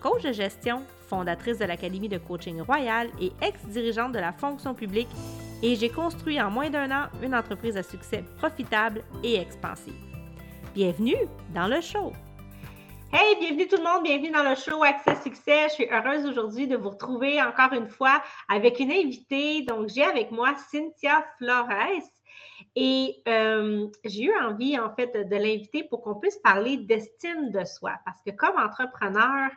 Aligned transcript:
coach 0.00 0.22
de 0.22 0.32
gestion, 0.32 0.82
fondatrice 1.08 1.58
de 1.58 1.64
l'Académie 1.64 2.08
de 2.08 2.18
coaching 2.18 2.60
royal 2.60 3.08
et 3.20 3.32
ex-dirigeante 3.42 4.12
de 4.12 4.18
la 4.18 4.32
fonction 4.32 4.74
publique, 4.74 5.08
et 5.62 5.74
j'ai 5.74 5.88
construit 5.88 6.40
en 6.40 6.50
moins 6.50 6.70
d'un 6.70 6.90
an 6.90 7.06
une 7.22 7.34
entreprise 7.34 7.76
à 7.76 7.82
succès 7.82 8.24
profitable 8.38 9.02
et 9.24 9.36
expansive. 9.36 9.94
Bienvenue 10.74 11.16
dans 11.54 11.66
le 11.66 11.80
show! 11.80 12.12
Hey, 13.10 13.36
bienvenue 13.40 13.66
tout 13.66 13.78
le 13.78 13.84
monde, 13.84 14.02
bienvenue 14.02 14.30
dans 14.30 14.42
le 14.42 14.54
show 14.54 14.82
Accès 14.82 15.16
Succès. 15.22 15.68
Je 15.68 15.74
suis 15.74 15.88
heureuse 15.90 16.26
aujourd'hui 16.26 16.68
de 16.68 16.76
vous 16.76 16.90
retrouver 16.90 17.40
encore 17.42 17.72
une 17.72 17.88
fois 17.88 18.22
avec 18.50 18.80
une 18.80 18.92
invitée. 18.92 19.62
Donc, 19.62 19.88
j'ai 19.88 20.04
avec 20.04 20.30
moi 20.30 20.54
Cynthia 20.70 21.24
Flores. 21.38 22.02
Et 22.76 23.22
euh, 23.26 23.86
j'ai 24.04 24.24
eu 24.24 24.32
envie, 24.38 24.78
en 24.78 24.94
fait, 24.94 25.26
de 25.26 25.36
l'inviter 25.36 25.84
pour 25.84 26.02
qu'on 26.02 26.16
puisse 26.16 26.36
parler 26.36 26.76
d'estime 26.76 27.50
de 27.50 27.64
soi. 27.64 27.92
Parce 28.04 28.20
que 28.20 28.30
comme 28.30 28.58
entrepreneur, 28.58 29.50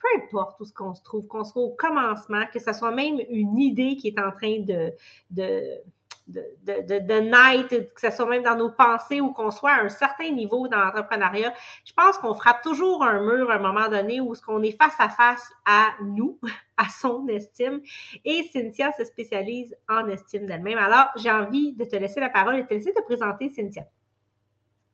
peu 0.00 0.08
importe 0.22 0.60
où 0.60 0.64
ce 0.64 0.72
qu'on 0.72 0.94
se 0.94 1.02
trouve, 1.02 1.26
qu'on 1.26 1.44
soit 1.44 1.62
au 1.62 1.70
commencement, 1.70 2.44
que 2.52 2.58
ce 2.58 2.72
soit 2.72 2.90
même 2.92 3.18
une 3.28 3.58
idée 3.58 3.96
qui 3.96 4.08
est 4.08 4.18
en 4.18 4.32
train 4.32 4.60
de, 4.60 4.92
de, 5.30 5.80
de, 6.26 6.42
de, 6.62 6.98
de 6.98 7.20
naître, 7.20 7.92
que 7.94 8.00
ce 8.00 8.10
soit 8.10 8.26
même 8.26 8.42
dans 8.42 8.56
nos 8.56 8.70
pensées 8.70 9.20
ou 9.20 9.32
qu'on 9.32 9.50
soit 9.50 9.72
à 9.72 9.82
un 9.82 9.88
certain 9.88 10.30
niveau 10.30 10.68
dans 10.68 10.78
l'entrepreneuriat, 10.78 11.52
je 11.84 11.92
pense 11.92 12.18
qu'on 12.18 12.34
frappe 12.34 12.62
toujours 12.62 13.02
un 13.02 13.20
mur 13.20 13.50
à 13.50 13.54
un 13.54 13.58
moment 13.58 13.88
donné 13.88 14.20
où 14.20 14.34
ce 14.34 14.42
qu'on 14.42 14.62
est 14.62 14.76
face 14.80 14.94
à 14.98 15.08
face 15.08 15.50
à 15.66 15.90
nous, 16.02 16.38
à 16.76 16.88
son 16.88 17.26
estime. 17.28 17.80
Et 18.24 18.48
Cynthia 18.52 18.92
se 18.92 19.04
spécialise 19.04 19.76
en 19.88 20.08
estime 20.08 20.46
d'elle-même. 20.46 20.78
Alors, 20.78 21.08
j'ai 21.16 21.30
envie 21.30 21.72
de 21.72 21.84
te 21.84 21.96
laisser 21.96 22.20
la 22.20 22.30
parole 22.30 22.56
et 22.56 22.62
de 22.62 22.66
te 22.66 22.74
laisser 22.74 22.94
te 22.94 23.02
présenter, 23.02 23.50
Cynthia. 23.50 23.84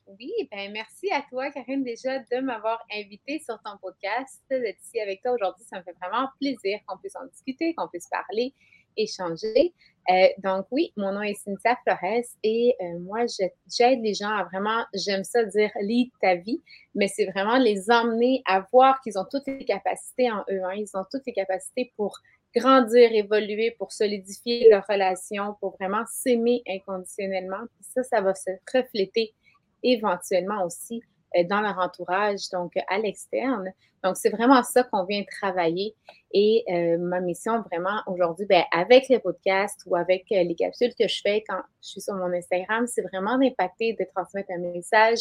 Oui, 0.06 0.30
ben 0.52 0.72
merci 0.72 1.10
à 1.10 1.22
toi, 1.28 1.50
Karine, 1.50 1.82
déjà 1.82 2.20
de 2.20 2.40
m'avoir 2.40 2.80
invité 2.94 3.40
sur 3.40 3.60
ton 3.64 3.76
podcast, 3.82 4.40
d'être 4.48 4.80
ici 4.80 5.00
avec 5.00 5.20
toi 5.20 5.32
aujourd'hui. 5.32 5.64
Ça 5.64 5.78
me 5.78 5.82
fait 5.82 5.96
vraiment 6.00 6.28
plaisir 6.40 6.78
qu'on 6.86 6.96
puisse 6.96 7.16
en 7.16 7.26
discuter, 7.26 7.74
qu'on 7.74 7.88
puisse 7.88 8.08
parler, 8.08 8.54
échanger. 8.96 9.74
Euh, 10.08 10.28
donc 10.38 10.66
oui, 10.70 10.92
mon 10.96 11.10
nom 11.10 11.22
est 11.22 11.34
Cynthia 11.34 11.76
Flores 11.82 12.22
et 12.44 12.76
euh, 12.80 13.00
moi, 13.00 13.22
j'aide 13.26 14.00
les 14.00 14.14
gens 14.14 14.30
à 14.30 14.44
vraiment, 14.44 14.84
j'aime 14.94 15.24
ça 15.24 15.42
dire 15.42 15.70
lead 15.80 16.10
ta 16.20 16.36
vie, 16.36 16.62
mais 16.94 17.08
c'est 17.08 17.26
vraiment 17.26 17.58
les 17.58 17.90
emmener 17.90 18.42
à 18.46 18.64
voir 18.72 19.00
qu'ils 19.00 19.18
ont 19.18 19.26
toutes 19.28 19.48
les 19.48 19.64
capacités 19.64 20.30
en 20.30 20.44
eux. 20.48 20.62
Ils 20.76 20.90
ont 20.94 21.04
toutes 21.10 21.26
les 21.26 21.32
capacités 21.32 21.92
pour 21.96 22.16
grandir, 22.54 23.10
évoluer, 23.12 23.72
pour 23.72 23.90
solidifier 23.90 24.68
leurs 24.70 24.86
relations, 24.88 25.56
pour 25.58 25.76
vraiment 25.80 26.04
s'aimer 26.06 26.62
inconditionnellement. 26.68 27.64
Ça, 27.80 28.04
ça 28.04 28.20
va 28.20 28.36
se 28.36 28.50
refléter 28.72 29.34
éventuellement 29.82 30.64
aussi 30.64 31.02
euh, 31.36 31.44
dans 31.44 31.60
leur 31.60 31.78
entourage, 31.78 32.50
donc 32.52 32.72
à 32.88 32.98
l'externe. 32.98 33.72
Donc, 34.04 34.16
c'est 34.16 34.30
vraiment 34.30 34.62
ça 34.62 34.84
qu'on 34.84 35.04
vient 35.04 35.24
travailler. 35.40 35.94
Et 36.32 36.64
euh, 36.70 36.98
ma 36.98 37.20
mission 37.20 37.62
vraiment 37.62 38.00
aujourd'hui, 38.06 38.46
ben, 38.46 38.62
avec 38.72 39.08
les 39.08 39.18
podcasts 39.18 39.82
ou 39.86 39.96
avec 39.96 40.26
euh, 40.32 40.44
les 40.44 40.54
capsules 40.54 40.94
que 40.98 41.08
je 41.08 41.20
fais 41.22 41.42
quand 41.48 41.60
je 41.82 41.88
suis 41.88 42.00
sur 42.00 42.14
mon 42.14 42.32
Instagram, 42.32 42.86
c'est 42.86 43.02
vraiment 43.02 43.38
d'impacter, 43.38 43.96
de 43.98 44.06
transmettre 44.14 44.50
un 44.52 44.58
message, 44.58 45.18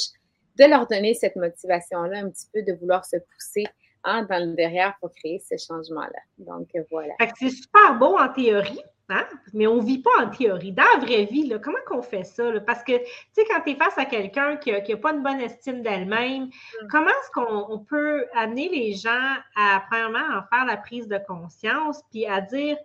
de 0.58 0.66
leur 0.66 0.88
donner 0.88 1.14
cette 1.14 1.36
motivation-là, 1.36 2.20
un 2.20 2.30
petit 2.30 2.48
peu 2.54 2.62
de 2.62 2.74
vouloir 2.74 3.06
se 3.06 3.18
pousser 3.18 3.66
hein, 4.04 4.28
dans 4.30 4.46
le 4.46 4.54
derrière 4.56 4.96
pour 5.00 5.12
créer 5.12 5.40
ce 5.40 5.56
changement-là. 5.58 6.20
Donc, 6.38 6.70
voilà. 6.92 7.14
C'est 7.40 7.50
super 7.50 7.98
beau 7.98 8.18
en 8.18 8.32
théorie. 8.32 8.82
Hein? 9.10 9.26
Mais 9.54 9.68
on 9.68 9.76
ne 9.76 9.86
vit 9.86 10.00
pas 10.00 10.10
en 10.20 10.30
théorie. 10.30 10.72
Dans 10.72 10.84
la 10.96 11.06
vraie 11.06 11.26
vie, 11.26 11.48
là, 11.48 11.60
comment 11.60 11.78
qu'on 11.86 12.02
fait 12.02 12.24
ça? 12.24 12.52
Parce 12.66 12.84
que, 12.84 12.98
tu 12.98 13.06
sais, 13.34 13.46
quand 13.48 13.62
tu 13.62 13.72
es 13.72 13.76
face 13.76 13.98
à 13.98 14.06
quelqu'un 14.06 14.58
qui 14.58 14.72
n'a 14.72 14.98
pas 14.98 15.14
une 15.14 15.22
bonne 15.22 15.40
estime 15.42 15.84
d'elle-même, 15.84 16.46
mm. 16.46 16.88
comment 16.90 17.10
est-ce 17.10 17.32
qu'on 17.32 17.80
peut 17.80 18.26
amener 18.34 18.68
les 18.70 18.94
gens 18.94 19.36
à, 19.56 19.84
premièrement, 19.90 20.38
en 20.38 20.42
faire 20.50 20.66
la 20.66 20.78
prise 20.78 21.08
de 21.08 21.20
conscience, 21.28 22.02
puis 22.10 22.26
à 22.26 22.42
dire, 22.42 22.78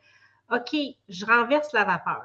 OK, 0.52 0.76
je 1.08 1.24
renverse 1.24 1.72
la 1.72 1.84
vapeur? 1.84 2.24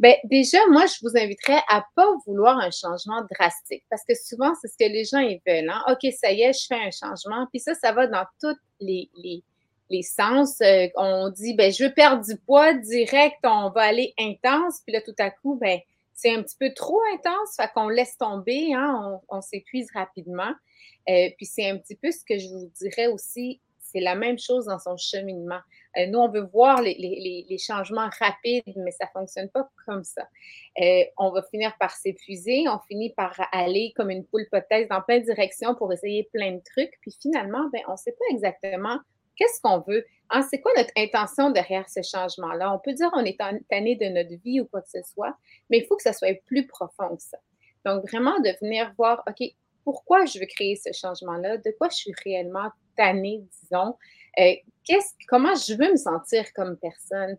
Bien, 0.00 0.14
déjà, 0.24 0.58
moi, 0.70 0.86
je 0.86 0.96
vous 1.02 1.16
inviterais 1.16 1.62
à 1.68 1.76
ne 1.76 1.82
pas 1.94 2.10
vouloir 2.26 2.58
un 2.58 2.70
changement 2.70 3.22
drastique 3.30 3.84
parce 3.90 4.02
que 4.08 4.14
souvent, 4.14 4.52
c'est 4.60 4.68
ce 4.68 4.76
que 4.78 4.90
les 4.90 5.04
gens 5.04 5.18
ils 5.18 5.40
veulent. 5.46 5.70
Hein? 5.70 5.82
OK, 5.88 6.10
ça 6.12 6.32
y 6.32 6.42
est, 6.42 6.52
je 6.52 6.66
fais 6.66 6.74
un 6.74 6.90
changement. 6.90 7.46
Puis 7.52 7.60
ça, 7.60 7.74
ça 7.74 7.92
va 7.92 8.06
dans 8.06 8.24
toutes 8.40 8.60
les, 8.80 9.08
les 9.16 9.44
les 9.90 10.02
sens. 10.02 10.60
Euh, 10.60 10.88
on 10.96 11.30
dit, 11.30 11.54
ben, 11.54 11.72
je 11.72 11.84
veux 11.84 11.92
perdre 11.92 12.24
du 12.24 12.36
poids 12.36 12.74
direct, 12.74 13.38
on 13.44 13.70
va 13.70 13.82
aller 13.82 14.14
intense. 14.18 14.80
Puis 14.84 14.92
là, 14.92 15.00
tout 15.00 15.14
à 15.18 15.30
coup, 15.30 15.56
ben, 15.60 15.78
c'est 16.14 16.34
un 16.34 16.42
petit 16.42 16.56
peu 16.58 16.72
trop 16.74 17.00
intense, 17.12 17.56
fait 17.56 17.68
qu'on 17.74 17.88
laisse 17.88 18.16
tomber, 18.16 18.72
hein, 18.72 19.20
on, 19.28 19.40
s'épuise 19.40 19.88
rapidement. 19.92 20.52
Euh, 21.08 21.28
puis 21.36 21.44
c'est 21.44 21.68
un 21.68 21.76
petit 21.76 21.96
peu 21.96 22.10
ce 22.12 22.24
que 22.24 22.38
je 22.38 22.48
vous 22.48 22.70
dirais 22.80 23.08
aussi, 23.08 23.60
c'est 23.80 24.00
la 24.00 24.14
même 24.14 24.38
chose 24.38 24.66
dans 24.66 24.78
son 24.78 24.96
cheminement. 24.96 25.58
Euh, 25.96 26.06
nous, 26.06 26.18
on 26.20 26.28
veut 26.28 26.48
voir 26.52 26.82
les, 26.82 27.58
changements 27.58 28.08
rapides, 28.20 28.62
mais 28.76 28.92
ça 28.92 29.06
ne 29.06 29.20
fonctionne 29.20 29.48
pas 29.48 29.68
comme 29.86 30.04
ça. 30.04 30.28
on 31.18 31.30
va 31.30 31.42
finir 31.50 31.76
par 31.78 31.90
s'épuiser, 31.90 32.64
on 32.68 32.78
finit 32.88 33.10
par 33.10 33.34
aller 33.52 33.92
comme 33.96 34.10
une 34.10 34.24
poule 34.24 34.46
potaise 34.50 34.88
dans 34.88 35.02
plein 35.02 35.18
de 35.18 35.24
directions 35.24 35.74
pour 35.74 35.92
essayer 35.92 36.28
plein 36.32 36.52
de 36.52 36.62
trucs. 36.64 36.96
Puis 37.00 37.16
finalement, 37.20 37.68
ben, 37.72 37.82
on 37.88 37.92
ne 37.92 37.96
sait 37.96 38.12
pas 38.12 38.24
exactement 38.30 38.98
Qu'est-ce 39.36 39.60
qu'on 39.60 39.80
veut? 39.80 40.04
Hein, 40.30 40.42
c'est 40.42 40.60
quoi 40.60 40.72
notre 40.76 40.92
intention 40.96 41.50
derrière 41.50 41.88
ce 41.88 42.00
changement-là? 42.02 42.72
On 42.72 42.78
peut 42.78 42.92
dire 42.92 43.10
on 43.14 43.24
est 43.24 43.38
tanné 43.68 43.96
de 43.96 44.06
notre 44.06 44.34
vie 44.42 44.60
ou 44.60 44.66
quoi 44.66 44.82
que 44.82 44.90
ce 44.90 45.02
soit, 45.02 45.36
mais 45.70 45.78
il 45.78 45.86
faut 45.86 45.96
que 45.96 46.02
ça 46.02 46.12
soit 46.12 46.34
plus 46.46 46.66
profond 46.66 47.16
que 47.16 47.22
ça. 47.22 47.38
Donc, 47.84 48.08
vraiment 48.08 48.38
de 48.40 48.50
venir 48.62 48.92
voir, 48.96 49.22
OK, 49.28 49.46
pourquoi 49.84 50.24
je 50.24 50.38
veux 50.38 50.46
créer 50.46 50.76
ce 50.76 50.90
changement-là? 50.92 51.58
De 51.58 51.74
quoi 51.78 51.88
je 51.90 51.96
suis 51.96 52.14
réellement 52.24 52.70
tannée, 52.96 53.44
disons? 53.62 53.96
Euh, 54.38 54.54
comment 55.28 55.54
je 55.54 55.74
veux 55.74 55.90
me 55.90 55.96
sentir 55.96 56.52
comme 56.54 56.76
personne? 56.78 57.36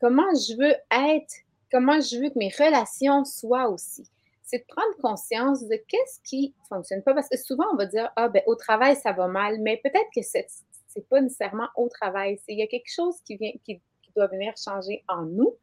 Comment 0.00 0.34
je 0.34 0.56
veux 0.56 0.74
être? 0.90 1.34
Comment 1.70 2.00
je 2.00 2.20
veux 2.20 2.30
que 2.30 2.38
mes 2.38 2.52
relations 2.58 3.24
soient 3.24 3.68
aussi? 3.68 4.10
c'est 4.46 4.58
de 4.58 4.64
prendre 4.68 4.96
conscience 5.02 5.66
de 5.66 5.74
qu'est-ce 5.88 6.20
qui 6.24 6.54
ne 6.56 6.76
fonctionne 6.76 7.02
pas. 7.02 7.14
Parce 7.14 7.28
que 7.28 7.36
souvent, 7.36 7.64
on 7.72 7.76
va 7.76 7.86
dire, 7.86 8.10
ah, 8.14 8.28
ben, 8.28 8.42
au 8.46 8.54
travail, 8.54 8.96
ça 8.96 9.12
va 9.12 9.26
mal, 9.26 9.58
mais 9.60 9.80
peut-être 9.82 10.08
que 10.14 10.22
cette, 10.22 10.50
c'est 10.96 11.08
pas 11.08 11.20
nécessairement 11.20 11.68
au 11.76 11.88
travail. 11.88 12.38
Il 12.48 12.58
y 12.58 12.62
a 12.62 12.66
quelque 12.66 12.90
chose 12.90 13.20
qui, 13.24 13.36
vient, 13.36 13.52
qui, 13.64 13.80
doit 14.16 14.28
venir 14.28 14.54
changer 14.56 15.04
en 15.08 15.22
nous. 15.22 15.56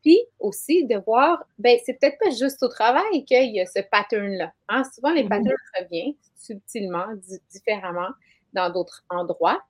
Puis 0.00 0.18
aussi 0.40 0.86
de 0.86 0.96
voir, 0.96 1.44
ben 1.58 1.78
c'est 1.84 1.92
peut-être 2.00 2.18
pas 2.18 2.30
juste 2.30 2.62
au 2.62 2.68
travail 2.68 3.24
qu'il 3.26 3.54
y 3.54 3.60
a 3.60 3.66
ce 3.66 3.80
pattern-là. 3.80 4.50
Hein. 4.68 4.82
Souvent, 4.94 5.12
les 5.12 5.24
mm-hmm. 5.24 5.28
patterns 5.28 5.56
reviennent 5.78 6.14
subtilement, 6.34 7.06
différemment 7.50 8.08
dans 8.54 8.72
d'autres 8.72 9.04
endroits. 9.10 9.62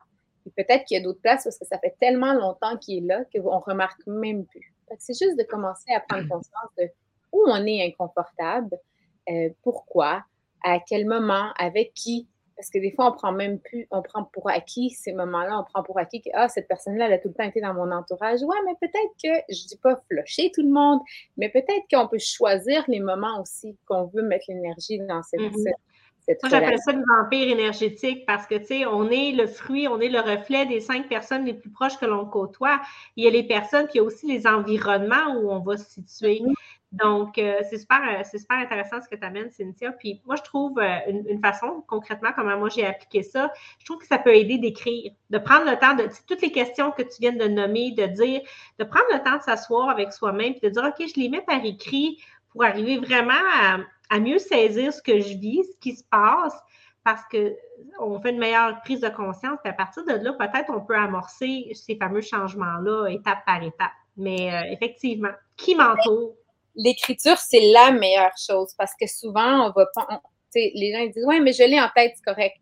Puis 0.43 0.53
peut-être 0.57 0.85
qu'il 0.85 0.97
y 0.97 1.01
a 1.01 1.03
d'autres 1.03 1.21
places 1.21 1.45
parce 1.45 1.59
que 1.59 1.67
ça 1.67 1.79
fait 1.81 1.97
tellement 2.01 2.33
longtemps 2.33 2.77
qu'il 2.79 3.05
est 3.05 3.07
là 3.07 3.25
qu'on 3.35 3.57
ne 3.57 3.63
remarque 3.63 4.07
même 4.07 4.47
plus. 4.47 4.73
C'est 4.99 5.19
juste 5.19 5.37
de 5.37 5.45
commencer 5.45 5.93
à 5.93 6.01
prendre 6.01 6.29
conscience 6.29 6.71
de 6.79 6.89
où 7.33 7.43
on 7.47 7.67
est 7.67 7.85
inconfortable, 7.85 8.79
euh, 9.31 9.49
pourquoi, 9.63 10.25
à 10.63 10.79
quel 10.81 11.07
moment, 11.07 11.53
avec 11.59 11.95
qui, 11.95 12.29
parce 12.63 12.71
que 12.71 12.79
des 12.79 12.93
fois, 12.93 13.09
on 13.09 13.13
prend 13.13 13.33
même 13.33 13.59
plus, 13.59 13.89
on 13.91 14.03
prend 14.03 14.23
pour 14.23 14.49
acquis 14.49 14.91
ces 14.91 15.13
moments-là, 15.13 15.59
on 15.59 15.65
prend 15.65 15.83
pour 15.83 15.99
acquis 15.99 16.23
que 16.23 16.29
ah, 16.33 16.49
cette 16.49 16.69
personne-là, 16.69 17.07
elle 17.07 17.15
a 17.15 17.19
tout 17.19 17.27
le 17.27 17.35
temps 17.35 17.43
été 17.43 17.61
dans 17.61 17.75
mon 17.75 17.91
entourage. 17.91 18.41
Ouais, 18.45 18.57
mais 18.65 18.75
peut-être 18.81 19.11
que, 19.21 19.53
je 19.53 19.67
dis 19.67 19.77
pas 19.83 20.01
flusher 20.09 20.53
tout 20.55 20.63
le 20.63 20.71
monde, 20.71 21.01
mais 21.37 21.49
peut-être 21.49 21.83
qu'on 21.93 22.07
peut 22.07 22.21
choisir 22.21 22.85
les 22.87 23.01
moments 23.01 23.41
aussi 23.41 23.77
qu'on 23.89 24.05
veut 24.05 24.23
mettre 24.23 24.45
l'énergie 24.47 25.01
dans 25.01 25.25
cette, 25.25 25.41
mm-hmm. 25.41 25.73
Moi, 26.29 26.51
j'appelle 26.51 26.79
ça 26.79 26.93
le 26.93 27.03
vampire 27.05 27.49
énergétique 27.49 28.25
parce 28.27 28.47
que, 28.47 28.55
tu 28.55 28.67
sais, 28.67 28.87
on 28.87 29.11
est 29.11 29.33
le 29.33 29.47
fruit, 29.47 29.89
on 29.89 30.01
est 30.01 30.09
le 30.09 30.21
reflet 30.21 30.67
des 30.67 30.81
cinq 30.81 31.09
personnes 31.09 31.45
les 31.45 31.55
plus 31.55 31.71
proches 31.71 31.99
que 31.99 32.07
l'on 32.07 32.25
côtoie. 32.27 32.81
Il 33.17 33.25
y 33.25 33.27
a 33.27 33.31
les 33.31 33.43
personnes, 33.43 33.87
puis 33.87 33.95
il 33.95 33.99
y 33.99 34.01
a 34.01 34.05
aussi 34.05 34.27
les 34.27 34.47
environnements 34.47 35.35
où 35.37 35.51
on 35.51 35.61
va 35.61 35.77
se 35.77 35.91
situer. 35.91 36.41
Mm-hmm. 36.41 36.55
Donc, 36.93 37.39
euh, 37.39 37.61
c'est 37.71 37.79
super, 37.79 38.03
euh, 38.03 38.23
super 38.39 38.59
intéressant 38.59 39.01
ce 39.01 39.09
que 39.09 39.17
tu 39.17 39.25
amènes, 39.25 39.51
Cynthia. 39.51 39.93
Puis 39.93 40.21
moi, 40.27 40.37
je 40.37 40.43
trouve 40.43 40.79
euh, 40.79 40.99
une, 41.09 41.41
façon, 41.41 41.83
concrètement, 41.87 42.31
comment 42.37 42.59
moi 42.59 42.69
j'ai 42.69 42.87
appliqué 42.87 43.23
ça, 43.23 43.51
je 43.79 43.87
trouve 43.87 43.99
que 43.99 44.07
ça 44.07 44.19
peut 44.19 44.35
aider 44.35 44.59
d'écrire, 44.59 45.11
de 45.31 45.39
prendre 45.39 45.65
le 45.71 45.79
temps 45.79 45.95
de, 45.95 46.07
toutes 46.29 46.43
les 46.43 46.53
questions 46.53 46.91
que 46.91 47.03
tu 47.03 47.15
viens 47.21 47.33
de 47.33 47.49
nommer, 47.49 47.93
de 47.93 48.05
dire, 48.07 48.43
de 48.79 48.85
prendre 48.85 49.07
le 49.11 49.23
temps 49.23 49.39
de 49.39 49.43
s'asseoir 49.43 49.89
avec 49.89 50.13
soi-même, 50.13 50.53
puis 50.53 50.69
de 50.69 50.69
dire, 50.69 50.85
OK, 50.85 51.07
je 51.09 51.19
les 51.19 51.31
mets 51.31 51.41
par 51.41 51.65
écrit 51.65 52.23
pour 52.51 52.63
arriver 52.65 52.99
vraiment 52.99 53.33
à, 53.55 53.79
à 54.13 54.21
mieux 54.21 54.39
saisir 54.39 54.93
ce 54.93 55.01
que 55.01 55.21
je 55.21 55.39
vis, 55.39 55.65
ce 55.65 55.79
qui 55.81 55.97
se 55.97 56.05
passe, 56.05 56.55
parce 57.03 57.23
qu'on 57.31 58.21
fait 58.21 58.31
une 58.31 58.39
meilleure 58.39 58.81
prise 58.83 59.01
de 59.01 59.09
conscience, 59.09 59.59
puis 59.65 59.71
à 59.71 59.73
partir 59.73 60.05
de 60.05 60.13
là, 60.13 60.33
peut-être 60.35 60.71
on 60.71 60.83
peut 60.83 60.97
amorcer 60.97 61.73
ces 61.75 61.97
fameux 61.97 62.21
changements-là 62.21 63.09
étape 63.09 63.39
par 63.47 63.63
étape. 63.63 63.91
Mais 64.19 64.53
euh, 64.53 64.71
effectivement, 64.71 65.33
qui 65.57 65.75
m'entoure? 65.75 66.35
L'écriture, 66.75 67.39
c'est 67.39 67.73
la 67.73 67.91
meilleure 67.91 68.37
chose 68.37 68.73
parce 68.77 68.93
que 68.99 69.07
souvent, 69.07 69.67
on 69.67 69.73
va 69.73 69.87
pas. 69.95 70.23
les 70.55 70.93
gens 70.95 71.07
disent 71.07 71.25
Ouais, 71.27 71.41
mais 71.41 71.53
je 71.55 71.65
l'ai 71.65 71.81
en 71.81 71.89
tête, 71.95 72.13
c'est 72.15 72.25
correct. 72.25 72.57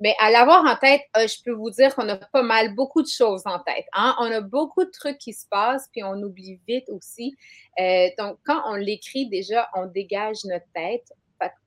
Mais 0.00 0.14
à 0.18 0.30
l'avoir 0.30 0.64
en 0.64 0.76
tête, 0.76 1.02
euh, 1.16 1.26
je 1.26 1.42
peux 1.42 1.52
vous 1.52 1.70
dire 1.70 1.94
qu'on 1.94 2.08
a 2.08 2.16
pas 2.16 2.42
mal 2.42 2.74
beaucoup 2.74 3.02
de 3.02 3.08
choses 3.08 3.42
en 3.46 3.58
tête. 3.60 3.86
Hein? 3.94 4.14
On 4.20 4.30
a 4.30 4.42
beaucoup 4.42 4.84
de 4.84 4.90
trucs 4.90 5.18
qui 5.18 5.32
se 5.32 5.46
passent, 5.50 5.88
puis 5.90 6.02
on 6.04 6.22
oublie 6.22 6.60
vite 6.68 6.88
aussi. 6.90 7.34
Euh, 7.80 8.08
donc, 8.18 8.38
quand 8.44 8.60
on 8.66 8.74
l'écrit, 8.74 9.28
déjà, 9.28 9.68
on 9.74 9.86
dégage 9.86 10.44
notre 10.44 10.66
tête. 10.74 11.12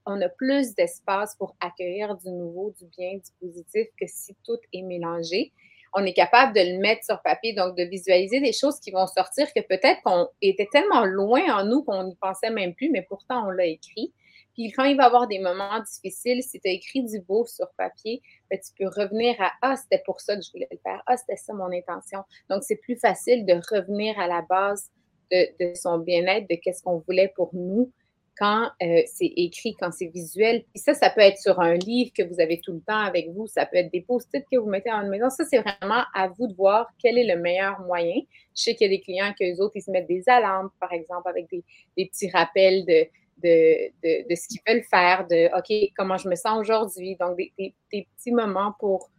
on 0.05 0.21
a 0.21 0.29
plus 0.29 0.75
d'espace 0.75 1.35
pour 1.37 1.55
accueillir 1.59 2.15
du 2.17 2.31
nouveau, 2.31 2.73
du 2.79 2.85
bien, 2.85 3.13
du 3.13 3.31
positif 3.39 3.87
que 3.99 4.05
si 4.07 4.35
tout 4.45 4.57
est 4.73 4.81
mélangé. 4.83 5.51
On 5.93 6.05
est 6.05 6.13
capable 6.13 6.53
de 6.53 6.61
le 6.61 6.79
mettre 6.79 7.03
sur 7.03 7.19
papier, 7.23 7.53
donc 7.53 7.75
de 7.75 7.83
visualiser 7.83 8.39
des 8.39 8.53
choses 8.53 8.79
qui 8.79 8.91
vont 8.91 9.07
sortir 9.07 9.51
que 9.53 9.61
peut-être 9.61 10.01
qu'on 10.03 10.27
était 10.41 10.67
tellement 10.71 11.03
loin 11.03 11.41
en 11.51 11.65
nous 11.65 11.83
qu'on 11.83 12.03
n'y 12.03 12.15
pensait 12.15 12.51
même 12.51 12.75
plus, 12.75 12.91
mais 12.91 13.01
pourtant 13.01 13.47
on 13.47 13.49
l'a 13.49 13.65
écrit. 13.65 14.13
Puis 14.59 14.73
quand 14.73 14.83
il 14.83 14.97
va 14.97 15.03
y 15.03 15.05
avoir 15.05 15.25
des 15.25 15.39
moments 15.39 15.79
difficiles, 15.79 16.43
si 16.43 16.59
tu 16.59 16.67
as 16.67 16.73
écrit 16.73 17.01
du 17.01 17.21
beau 17.21 17.45
sur 17.45 17.69
papier, 17.77 18.21
ben, 18.51 18.59
tu 18.59 18.73
peux 18.77 18.89
revenir 18.89 19.33
à 19.39 19.53
Ah, 19.61 19.77
c'était 19.77 20.03
pour 20.05 20.19
ça 20.19 20.35
que 20.35 20.41
je 20.41 20.51
voulais 20.51 20.67
le 20.69 20.77
faire. 20.83 21.01
Ah, 21.05 21.15
c'était 21.15 21.37
ça 21.37 21.53
mon 21.53 21.71
intention. 21.71 22.25
Donc, 22.49 22.63
c'est 22.63 22.75
plus 22.75 22.97
facile 22.97 23.45
de 23.45 23.53
revenir 23.73 24.19
à 24.19 24.27
la 24.27 24.41
base 24.41 24.91
de, 25.31 25.47
son 25.75 25.99
bien-être, 25.99 26.49
de 26.49 26.55
qu'est-ce 26.55 26.83
qu'on 26.83 26.97
voulait 27.07 27.31
pour 27.37 27.51
nous 27.53 27.89
quand 28.37 28.69
euh, 28.83 29.01
c'est 29.05 29.31
écrit, 29.37 29.77
quand 29.79 29.93
c'est 29.93 30.07
visuel. 30.07 30.65
Puis 30.73 30.83
ça, 30.83 30.93
ça 30.93 31.09
peut 31.09 31.21
être 31.21 31.37
sur 31.37 31.61
un 31.61 31.75
livre 31.75 32.11
que 32.13 32.23
vous 32.23 32.41
avez 32.41 32.59
tout 32.59 32.73
le 32.73 32.81
temps 32.81 32.99
avec 32.99 33.29
vous. 33.29 33.47
Ça 33.47 33.65
peut 33.65 33.77
être 33.77 33.91
des 33.93 34.01
post-it 34.01 34.45
que 34.51 34.57
vous 34.57 34.69
mettez 34.69 34.91
en 34.91 35.07
maison. 35.07 35.29
Ça, 35.29 35.45
c'est 35.45 35.59
vraiment 35.59 36.03
à 36.13 36.27
vous 36.27 36.47
de 36.47 36.53
voir 36.55 36.89
quel 37.01 37.17
est 37.17 37.33
le 37.33 37.39
meilleur 37.39 37.79
moyen. 37.79 38.19
Je 38.57 38.63
sais 38.63 38.75
qu'il 38.75 38.91
y 38.91 38.93
a 38.93 38.97
des 38.97 39.01
clients 39.01 39.31
que 39.39 39.45
les 39.45 39.61
autres, 39.61 39.77
ils 39.77 39.83
se 39.83 39.91
mettent 39.91 40.07
des 40.07 40.27
alarmes, 40.27 40.69
par 40.81 40.91
exemple, 40.91 41.29
avec 41.29 41.47
des 41.49 41.63
petits 41.95 42.29
rappels 42.29 42.85
de 42.85 43.07
de, 43.43 44.27
de, 44.27 44.35
ce 44.35 44.47
qu'ils 44.47 44.61
veulent 44.67 44.83
faire, 44.83 45.27
de 45.27 45.49
OK, 45.57 45.91
comment 45.97 46.17
je 46.17 46.27
me 46.27 46.35
sens 46.35 46.59
aujourd'hui. 46.59 47.15
Donc, 47.19 47.37
des, 47.37 47.75
petits 47.89 48.31
moments 48.31 48.73
pour 48.79 49.09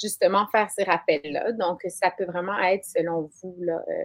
justement 0.00 0.46
faire 0.48 0.70
ces 0.70 0.84
rappels-là. 0.84 1.52
Donc, 1.52 1.80
ça 1.88 2.10
peut 2.10 2.24
vraiment 2.24 2.58
être 2.58 2.84
selon 2.84 3.30
vous. 3.42 3.56
Là, 3.60 3.82
euh, 3.88 4.04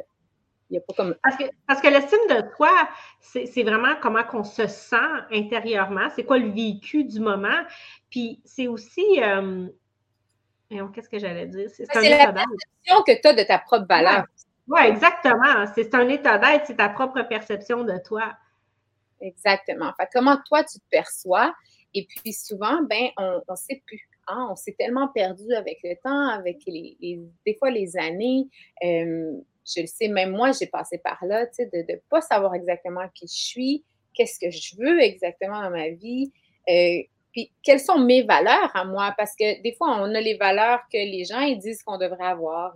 il 0.70 0.78
a 0.78 0.82
pas 0.82 0.94
comme... 0.94 1.16
Parce 1.24 1.38
que, 1.38 1.44
parce 1.68 1.82
que 1.82 1.88
l'estime 1.88 2.20
de 2.30 2.56
toi, 2.56 2.90
c'est 3.20 3.64
vraiment 3.64 3.96
comment 4.02 4.24
qu'on 4.24 4.44
se 4.44 4.68
sent 4.68 4.96
intérieurement, 5.32 6.10
c'est 6.16 6.24
quoi 6.24 6.38
le 6.38 6.50
vécu 6.50 7.04
du 7.04 7.20
moment. 7.20 7.64
Puis 8.10 8.42
c'est 8.46 8.68
aussi. 8.68 9.22
Euh, 9.22 9.68
qu'est-ce 10.70 11.10
que 11.10 11.20
j'allais 11.20 11.46
dire? 11.46 11.70
C'est 11.70 11.86
la 11.94 12.34
perception 12.34 13.04
que 13.06 13.22
tu 13.22 13.28
as 13.28 13.34
de 13.34 13.44
ta 13.44 13.60
propre 13.60 13.86
valeur. 13.88 14.26
Oui, 14.68 14.80
ouais, 14.80 14.90
exactement. 14.90 15.66
C'est 15.76 15.94
un 15.94 16.08
état 16.10 16.40
d'être, 16.40 16.66
c'est 16.66 16.78
ta 16.78 16.90
propre 16.90 17.22
perception 17.22 17.84
de 17.84 17.98
toi. 18.04 18.34
Exactement. 19.26 19.92
Fait, 20.00 20.08
comment 20.14 20.38
toi, 20.46 20.64
tu 20.64 20.80
te 20.80 20.86
perçois? 20.90 21.54
Et 21.94 22.06
puis 22.06 22.34
souvent, 22.34 22.82
ben, 22.84 23.10
on 23.18 23.42
ne 23.50 23.56
sait 23.56 23.82
plus. 23.86 24.08
Hein? 24.28 24.48
On 24.52 24.56
s'est 24.56 24.76
tellement 24.78 25.08
perdu 25.08 25.54
avec 25.54 25.80
le 25.84 25.96
temps, 26.04 26.30
avec 26.30 26.60
les, 26.68 26.98
des 27.46 27.56
fois 27.56 27.72
les 27.72 27.98
années. 27.98 28.48
Je 28.82 29.82
le 29.82 29.88
sais, 29.88 30.08
même 30.08 30.32
moi, 30.32 30.52
j'ai 30.52 30.68
passé 30.68 31.00
par 31.00 31.18
là, 31.26 31.48
tu 31.48 31.56
sais, 31.56 31.66
de 31.66 31.92
ne 31.92 31.98
pas 32.10 32.22
savoir 32.22 32.54
exactement 32.54 33.08
qui 33.16 33.28
je 33.28 33.34
suis, 33.34 33.84
qu'est-ce 34.14 34.40
que 34.40 34.52
je 34.52 34.76
veux 34.78 35.02
exactement 35.02 35.62
dans 35.62 35.72
ma 35.72 35.90
vie. 35.90 36.32
Euh, 36.70 37.02
puis 37.32 37.52
quelles 37.64 37.80
sont 37.80 37.98
mes 38.00 38.24
valeurs 38.24 38.72
à 38.76 38.86
moi? 38.86 39.14
Parce 39.18 39.36
que 39.36 39.62
des 39.62 39.74
fois, 39.74 39.98
on 40.00 40.14
a 40.14 40.22
les 40.22 40.38
valeurs 40.38 40.82
que 40.92 40.98
les 40.98 41.26
gens 41.26 41.42
ils 41.42 41.60
disent 41.60 41.84
qu'on 41.84 41.98
devrait 41.98 42.26
avoir. 42.26 42.74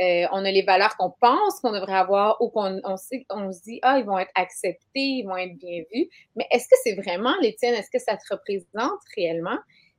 Euh, 0.00 0.26
on 0.32 0.44
a 0.44 0.50
les 0.50 0.62
valeurs 0.62 0.96
qu'on 0.96 1.10
pense 1.10 1.60
qu'on 1.60 1.72
devrait 1.72 1.96
avoir 1.96 2.40
ou 2.40 2.50
qu'on 2.50 2.80
on 2.84 2.96
sait, 2.96 3.26
se 3.28 3.62
dit, 3.62 3.80
ah, 3.82 3.98
ils 3.98 4.04
vont 4.04 4.18
être 4.18 4.30
acceptés, 4.34 4.78
ils 4.94 5.24
vont 5.24 5.36
être 5.36 5.56
bien 5.56 5.82
vus. 5.92 6.08
Mais 6.36 6.46
est-ce 6.50 6.68
que 6.68 6.76
c'est 6.84 6.94
vraiment 6.94 7.34
les 7.40 7.54
tiennes? 7.56 7.74
Est-ce 7.74 7.90
que 7.90 7.98
ça 7.98 8.16
te 8.16 8.22
représente 8.32 9.00
réellement? 9.16 9.58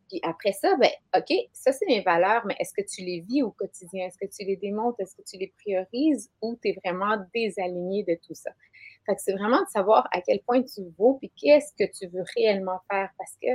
Puis 0.09 0.19
après 0.23 0.53
ça, 0.53 0.75
ben, 0.77 0.89
OK, 1.15 1.31
ça, 1.53 1.71
c'est 1.71 1.85
mes 1.85 2.01
valeurs, 2.01 2.43
mais 2.45 2.55
est-ce 2.59 2.73
que 2.73 2.81
tu 2.81 3.03
les 3.03 3.19
vis 3.19 3.43
au 3.43 3.51
quotidien? 3.51 4.07
Est-ce 4.07 4.17
que 4.17 4.25
tu 4.25 4.45
les 4.45 4.55
démontes? 4.55 4.99
Est-ce 4.99 5.15
que 5.15 5.21
tu 5.21 5.37
les 5.37 5.53
priorises 5.63 6.31
ou 6.41 6.57
tu 6.61 6.69
es 6.69 6.77
vraiment 6.83 7.17
désaligné 7.33 8.03
de 8.03 8.17
tout 8.25 8.33
ça? 8.33 8.51
Fait 9.05 9.15
que 9.15 9.21
c'est 9.21 9.33
vraiment 9.33 9.61
de 9.61 9.69
savoir 9.69 10.07
à 10.11 10.21
quel 10.21 10.39
point 10.39 10.63
tu 10.63 10.81
vaux 10.97 11.15
puis 11.15 11.31
qu'est-ce 11.35 11.73
que 11.73 11.89
tu 11.91 12.07
veux 12.07 12.23
réellement 12.35 12.79
faire 12.89 13.09
parce 13.17 13.35
que 13.41 13.49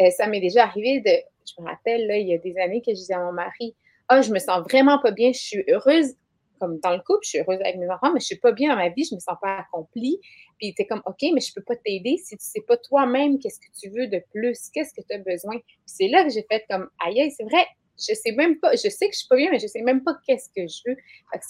euh, 0.00 0.10
ça 0.10 0.26
m'est 0.26 0.40
déjà 0.40 0.64
arrivé 0.64 1.00
de, 1.00 1.10
je 1.46 1.62
me 1.62 1.68
rappelle, 1.68 2.06
là, 2.06 2.16
il 2.16 2.28
y 2.28 2.34
a 2.34 2.38
des 2.38 2.56
années 2.58 2.80
que 2.80 2.90
je 2.90 3.00
disais 3.00 3.14
à 3.14 3.20
mon 3.20 3.32
mari, 3.32 3.74
ah, 4.08 4.22
je 4.22 4.32
me 4.32 4.38
sens 4.38 4.62
vraiment 4.68 4.98
pas 4.98 5.10
bien, 5.10 5.32
je 5.32 5.40
suis 5.40 5.64
heureuse, 5.68 6.14
comme 6.60 6.78
dans 6.80 6.92
le 6.92 6.98
couple, 6.98 7.20
je 7.24 7.30
suis 7.30 7.38
heureuse 7.38 7.60
avec 7.60 7.76
mes 7.76 7.88
enfants, 7.90 8.12
mais 8.12 8.20
je 8.20 8.26
suis 8.26 8.38
pas 8.38 8.52
bien 8.52 8.70
dans 8.70 8.76
ma 8.76 8.88
vie, 8.88 9.04
je 9.04 9.14
me 9.14 9.20
sens 9.20 9.36
pas 9.40 9.58
accomplie. 9.58 10.20
Puis 10.58 10.74
tu 10.74 10.82
es 10.82 10.86
comme, 10.86 11.02
OK, 11.06 11.22
mais 11.34 11.40
je 11.40 11.52
peux 11.54 11.62
pas 11.62 11.76
t'aider 11.76 12.16
si 12.16 12.36
tu 12.36 12.44
sais 12.44 12.62
pas 12.66 12.76
toi-même 12.76 13.38
qu'est-ce 13.38 13.58
que 13.58 13.72
tu 13.78 13.90
veux 13.90 14.06
de 14.06 14.22
plus, 14.32 14.70
qu'est-ce 14.72 14.94
que 14.94 15.06
tu 15.06 15.14
as 15.14 15.18
besoin. 15.18 15.58
Puis 15.58 15.78
c'est 15.86 16.08
là 16.08 16.24
que 16.24 16.30
j'ai 16.30 16.44
fait 16.50 16.64
comme, 16.70 16.88
aïe, 17.04 17.30
c'est 17.36 17.44
vrai, 17.44 17.66
je 17.98 18.14
sais 18.14 18.32
même 18.32 18.58
pas, 18.58 18.72
je 18.72 18.88
sais 18.88 19.08
que 19.08 19.14
je 19.14 19.18
suis 19.18 19.28
pas 19.28 19.36
bien, 19.36 19.50
mais 19.50 19.58
je 19.58 19.66
sais 19.66 19.82
même 19.82 20.02
pas 20.02 20.14
qu'est-ce 20.26 20.48
que 20.48 20.66
je 20.66 20.82
veux. 20.86 20.96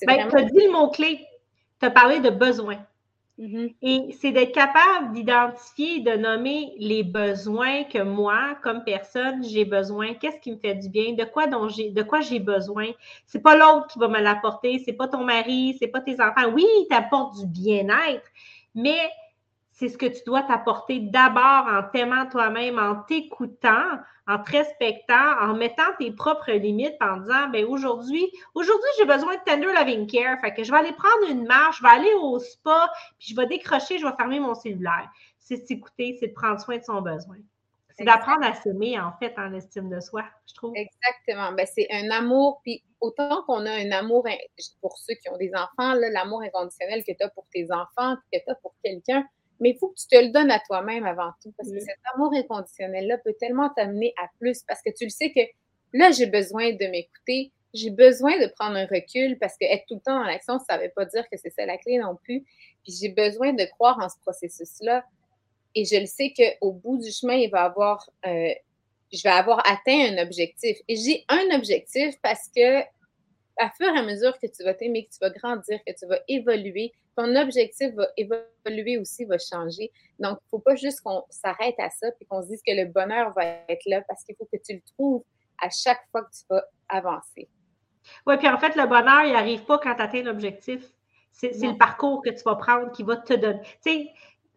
Ben, 0.06 0.28
tu 0.28 0.36
as 0.36 0.44
dit 0.44 0.64
le 0.64 0.72
mot-clé, 0.72 1.20
tu 1.80 1.86
as 1.86 1.90
parlé 1.90 2.20
de 2.20 2.30
besoin. 2.30 2.84
Mm-hmm. 3.38 3.74
Et 3.82 4.16
c'est 4.20 4.30
d'être 4.30 4.52
capable 4.52 5.12
d'identifier, 5.12 6.00
de 6.00 6.12
nommer 6.12 6.72
les 6.78 7.02
besoins 7.02 7.82
que 7.84 8.02
moi, 8.02 8.56
comme 8.62 8.84
personne, 8.84 9.42
j'ai 9.42 9.64
besoin. 9.64 10.14
Qu'est-ce 10.14 10.38
qui 10.38 10.52
me 10.52 10.56
fait 10.56 10.76
du 10.76 10.88
bien? 10.88 11.14
De 11.14 11.24
quoi 11.24 11.48
dont 11.48 11.68
j'ai, 11.68 11.90
de 11.90 12.02
quoi 12.02 12.20
j'ai 12.20 12.38
besoin? 12.38 12.90
C'est 13.26 13.42
pas 13.42 13.56
l'autre 13.56 13.88
qui 13.88 13.98
va 13.98 14.08
me 14.08 14.20
l'apporter. 14.20 14.80
C'est 14.84 14.92
pas 14.92 15.08
ton 15.08 15.24
mari. 15.24 15.76
C'est 15.80 15.88
pas 15.88 16.00
tes 16.00 16.20
enfants. 16.20 16.52
Oui, 16.52 16.64
il 16.80 16.86
t'apporte 16.88 17.38
du 17.40 17.46
bien-être, 17.46 18.30
mais 18.74 19.10
c'est 19.74 19.88
ce 19.88 19.98
que 19.98 20.06
tu 20.06 20.22
dois 20.24 20.42
t'apporter 20.42 21.00
d'abord 21.00 21.66
en 21.66 21.82
t'aimant 21.92 22.26
toi-même, 22.26 22.78
en 22.78 23.02
t'écoutant, 23.02 23.98
en 24.28 24.38
te 24.38 24.52
respectant, 24.52 25.36
en 25.40 25.54
mettant 25.54 25.92
tes 25.98 26.12
propres 26.12 26.52
limites, 26.52 26.94
en 27.00 27.16
disant, 27.16 27.48
ben 27.48 27.64
aujourd'hui, 27.64 28.24
aujourd'hui, 28.54 28.88
j'ai 28.98 29.04
besoin 29.04 29.34
de 29.34 29.40
tender 29.44 29.66
loving 29.66 30.06
care. 30.06 30.38
Fait 30.40 30.54
que 30.54 30.62
je 30.62 30.70
vais 30.70 30.78
aller 30.78 30.92
prendre 30.92 31.28
une 31.28 31.44
marche, 31.46 31.78
je 31.78 31.82
vais 31.82 31.88
aller 31.88 32.14
au 32.22 32.38
spa, 32.38 32.88
puis 33.18 33.30
je 33.30 33.36
vais 33.36 33.46
décrocher, 33.46 33.98
je 33.98 34.06
vais 34.06 34.14
fermer 34.16 34.38
mon 34.38 34.54
cellulaire. 34.54 35.10
C'est 35.40 35.56
s'écouter, 35.56 36.16
c'est 36.20 36.28
de 36.28 36.34
prendre 36.34 36.60
soin 36.60 36.78
de 36.78 36.84
son 36.84 37.02
besoin. 37.02 37.36
C'est 37.96 38.04
d'apprendre 38.04 38.44
à 38.44 38.54
s'aimer, 38.54 38.98
en 38.98 39.12
fait, 39.18 39.34
en 39.38 39.52
estime 39.54 39.88
de 39.88 40.00
soi, 40.00 40.24
je 40.48 40.54
trouve. 40.54 40.72
Exactement. 40.76 41.52
Ben, 41.52 41.66
c'est 41.66 41.88
un 41.92 42.10
amour, 42.10 42.60
puis 42.62 42.82
autant 43.00 43.42
qu'on 43.42 43.66
a 43.66 43.72
un 43.72 43.90
amour, 43.90 44.26
pour 44.80 44.96
ceux 44.98 45.14
qui 45.14 45.28
ont 45.30 45.36
des 45.36 45.50
enfants, 45.54 45.94
l'amour 45.94 46.42
inconditionnel 46.42 47.04
que 47.04 47.12
tu 47.12 47.24
as 47.24 47.28
pour 47.28 47.46
tes 47.52 47.70
enfants, 47.72 48.16
que 48.32 48.38
tu 48.38 48.50
as 48.50 48.54
pour 48.56 48.74
quelqu'un, 48.82 49.24
mais 49.60 49.70
il 49.70 49.78
faut 49.78 49.88
que 49.88 49.98
tu 49.98 50.06
te 50.06 50.16
le 50.16 50.30
donnes 50.30 50.50
à 50.50 50.60
toi-même 50.60 51.04
avant 51.04 51.32
tout, 51.42 51.52
parce 51.56 51.70
que 51.70 51.78
cet 51.78 51.98
amour 52.14 52.32
inconditionnel-là 52.34 53.18
peut 53.18 53.34
tellement 53.38 53.70
t'amener 53.70 54.14
à 54.22 54.28
plus, 54.38 54.62
parce 54.62 54.82
que 54.82 54.90
tu 54.90 55.04
le 55.04 55.10
sais 55.10 55.30
que 55.30 55.40
là, 55.92 56.10
j'ai 56.10 56.26
besoin 56.26 56.72
de 56.72 56.86
m'écouter, 56.86 57.52
j'ai 57.72 57.90
besoin 57.90 58.38
de 58.40 58.46
prendre 58.46 58.76
un 58.76 58.86
recul, 58.86 59.38
parce 59.38 59.56
que 59.58 59.64
être 59.64 59.84
tout 59.86 59.94
le 59.96 60.00
temps 60.00 60.18
dans 60.18 60.26
l'action, 60.26 60.58
ça 60.60 60.78
ne 60.78 60.84
veut 60.84 60.92
pas 60.94 61.04
dire 61.06 61.28
que 61.28 61.36
c'est 61.36 61.50
ça 61.50 61.66
la 61.66 61.76
clé 61.76 61.98
non 61.98 62.16
plus. 62.16 62.44
Puis 62.84 62.92
j'ai 63.00 63.08
besoin 63.08 63.52
de 63.52 63.64
croire 63.64 63.98
en 64.00 64.08
ce 64.08 64.16
processus-là. 64.20 65.04
Et 65.74 65.84
je 65.84 65.96
le 65.96 66.06
sais 66.06 66.32
qu'au 66.32 66.72
bout 66.72 66.98
du 66.98 67.10
chemin, 67.10 67.34
il 67.34 67.50
va 67.50 67.64
avoir, 67.64 68.08
euh, 68.26 68.54
je 69.12 69.22
vais 69.22 69.30
avoir 69.30 69.58
atteint 69.66 70.12
un 70.12 70.22
objectif. 70.22 70.78
Et 70.86 70.94
j'ai 70.94 71.24
un 71.28 71.56
objectif 71.56 72.14
parce 72.22 72.48
que 72.54 72.80
à 73.58 73.70
fur 73.76 73.92
et 73.92 73.98
à 73.98 74.02
mesure 74.02 74.38
que 74.38 74.46
tu 74.46 74.62
vas 74.62 74.74
t'aimer, 74.74 75.06
que 75.06 75.10
tu 75.10 75.18
vas 75.20 75.30
grandir, 75.30 75.80
que 75.84 75.92
tu 75.98 76.06
vas 76.06 76.20
évoluer, 76.28 76.92
ton 77.16 77.34
objectif 77.36 77.94
va 77.94 78.08
évoluer 78.16 78.98
aussi, 78.98 79.24
va 79.24 79.38
changer. 79.38 79.90
Donc, 80.18 80.38
il 80.40 80.44
ne 80.44 80.48
faut 80.50 80.58
pas 80.58 80.74
juste 80.74 81.00
qu'on 81.02 81.22
s'arrête 81.30 81.74
à 81.78 81.90
ça 81.90 82.08
et 82.20 82.24
qu'on 82.24 82.42
se 82.42 82.48
dise 82.48 82.62
que 82.66 82.72
le 82.72 82.86
bonheur 82.86 83.32
va 83.34 83.44
être 83.68 83.84
là 83.86 84.02
parce 84.08 84.24
qu'il 84.24 84.34
faut 84.36 84.48
que 84.52 84.58
tu 84.64 84.74
le 84.74 84.82
trouves 84.96 85.24
à 85.60 85.68
chaque 85.70 86.00
fois 86.10 86.22
que 86.22 86.30
tu 86.30 86.44
vas 86.50 86.64
avancer. 86.88 87.48
Oui, 88.26 88.36
puis 88.36 88.48
en 88.48 88.58
fait, 88.58 88.76
le 88.76 88.86
bonheur, 88.86 89.24
il 89.24 89.32
n'arrive 89.32 89.64
pas 89.64 89.78
quand 89.78 89.94
tu 89.94 90.02
atteins 90.02 90.22
l'objectif. 90.22 90.82
C'est 91.32 91.50
le 91.50 91.76
parcours 91.76 92.22
que 92.22 92.30
tu 92.30 92.42
vas 92.44 92.54
prendre 92.54 92.92
qui 92.92 93.02
va 93.02 93.16
te 93.16 93.34
donner. 93.34 93.60
Tu 93.84 93.90
sais, 93.90 94.10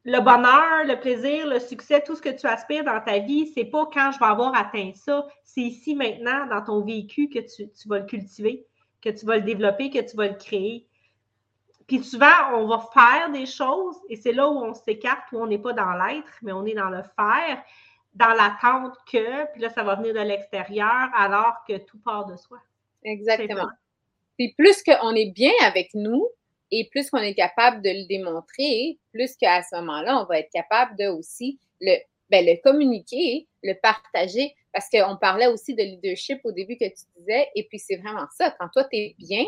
le 0.04 0.20
bonheur, 0.20 0.86
le 0.86 1.00
plaisir, 1.00 1.48
le 1.48 1.60
succès, 1.60 2.04
tout 2.04 2.16
ce 2.16 2.22
que 2.22 2.30
tu 2.30 2.46
aspires 2.46 2.84
dans 2.84 3.02
ta 3.02 3.20
vie, 3.20 3.52
c'est 3.54 3.66
pas 3.66 3.90
quand 3.92 4.12
je 4.12 4.20
vais 4.20 4.26
avoir 4.26 4.56
atteint 4.56 4.92
ça. 4.96 5.26
C'est 5.44 5.62
ici, 5.62 5.96
maintenant, 5.96 6.46
dans 6.48 6.64
ton 6.64 6.86
vécu, 6.86 7.30
que 7.30 7.40
tu, 7.40 7.70
tu 7.70 7.88
vas 7.90 8.00
le 8.00 8.06
cultiver, 8.06 8.66
que 9.02 9.10
tu 9.10 9.26
vas 9.26 9.38
le 9.38 9.42
développer, 9.42 9.90
que 9.90 10.00
tu 10.00 10.16
vas 10.16 10.28
le 10.28 10.36
créer. 10.36 10.88
Puis 11.88 12.04
souvent, 12.04 12.54
on 12.54 12.68
va 12.68 12.86
faire 12.94 13.32
des 13.32 13.46
choses 13.46 13.96
et 14.10 14.18
c'est 14.18 14.34
là 14.34 14.48
où 14.50 14.58
on 14.58 14.74
s'écarte, 14.74 15.32
où 15.32 15.40
on 15.40 15.48
n'est 15.48 15.58
pas 15.58 15.74
dans 15.74 15.94
l'être, 15.94 16.32
mais 16.42 16.52
on 16.52 16.66
est 16.66 16.74
dans 16.74 16.90
le 16.90 17.02
faire, 17.16 17.64
dans 18.14 18.34
l'attente 18.34 18.96
que, 19.12 19.52
puis 19.54 19.62
là, 19.62 19.70
ça 19.70 19.84
va 19.84 19.96
venir 19.96 20.14
de 20.14 20.20
l'extérieur 20.20 21.10
alors 21.16 21.64
que 21.68 21.78
tout 21.78 22.00
part 22.00 22.26
de 22.26 22.36
soi. 22.36 22.60
Exactement. 23.04 23.70
Puis 24.38 24.54
plus 24.58 24.84
qu'on 24.84 25.16
est 25.16 25.32
bien 25.32 25.54
avec 25.64 25.90
nous 25.94 26.28
et 26.72 26.90
plus 26.92 27.10
qu'on 27.10 27.20
est 27.20 27.36
capable 27.36 27.82
de 27.82 27.90
le 27.90 28.08
démontrer, 28.08 29.00
plus 29.14 29.36
qu'à 29.38 29.64
ce 29.64 29.76
moment-là, 29.78 30.22
on 30.22 30.26
va 30.26 30.40
être 30.40 30.52
capable 30.52 30.98
de 30.98 31.08
aussi 31.08 31.58
le, 31.80 31.96
ben, 32.30 32.46
le 32.46 32.62
communiquer, 32.62 33.48
le 33.64 33.74
partager, 33.82 34.54
parce 34.74 34.90
qu'on 34.90 35.16
parlait 35.16 35.48
aussi 35.48 35.74
de 35.74 35.84
leadership 35.84 36.40
au 36.44 36.52
début 36.52 36.76
que 36.78 36.86
tu 36.86 37.06
disais, 37.18 37.48
et 37.56 37.64
puis 37.70 37.80
c'est 37.80 37.96
vraiment 37.96 38.28
ça. 38.36 38.54
Quand 38.60 38.68
toi, 38.70 38.84
tu 38.84 38.98
es 38.98 39.16
bien, 39.18 39.46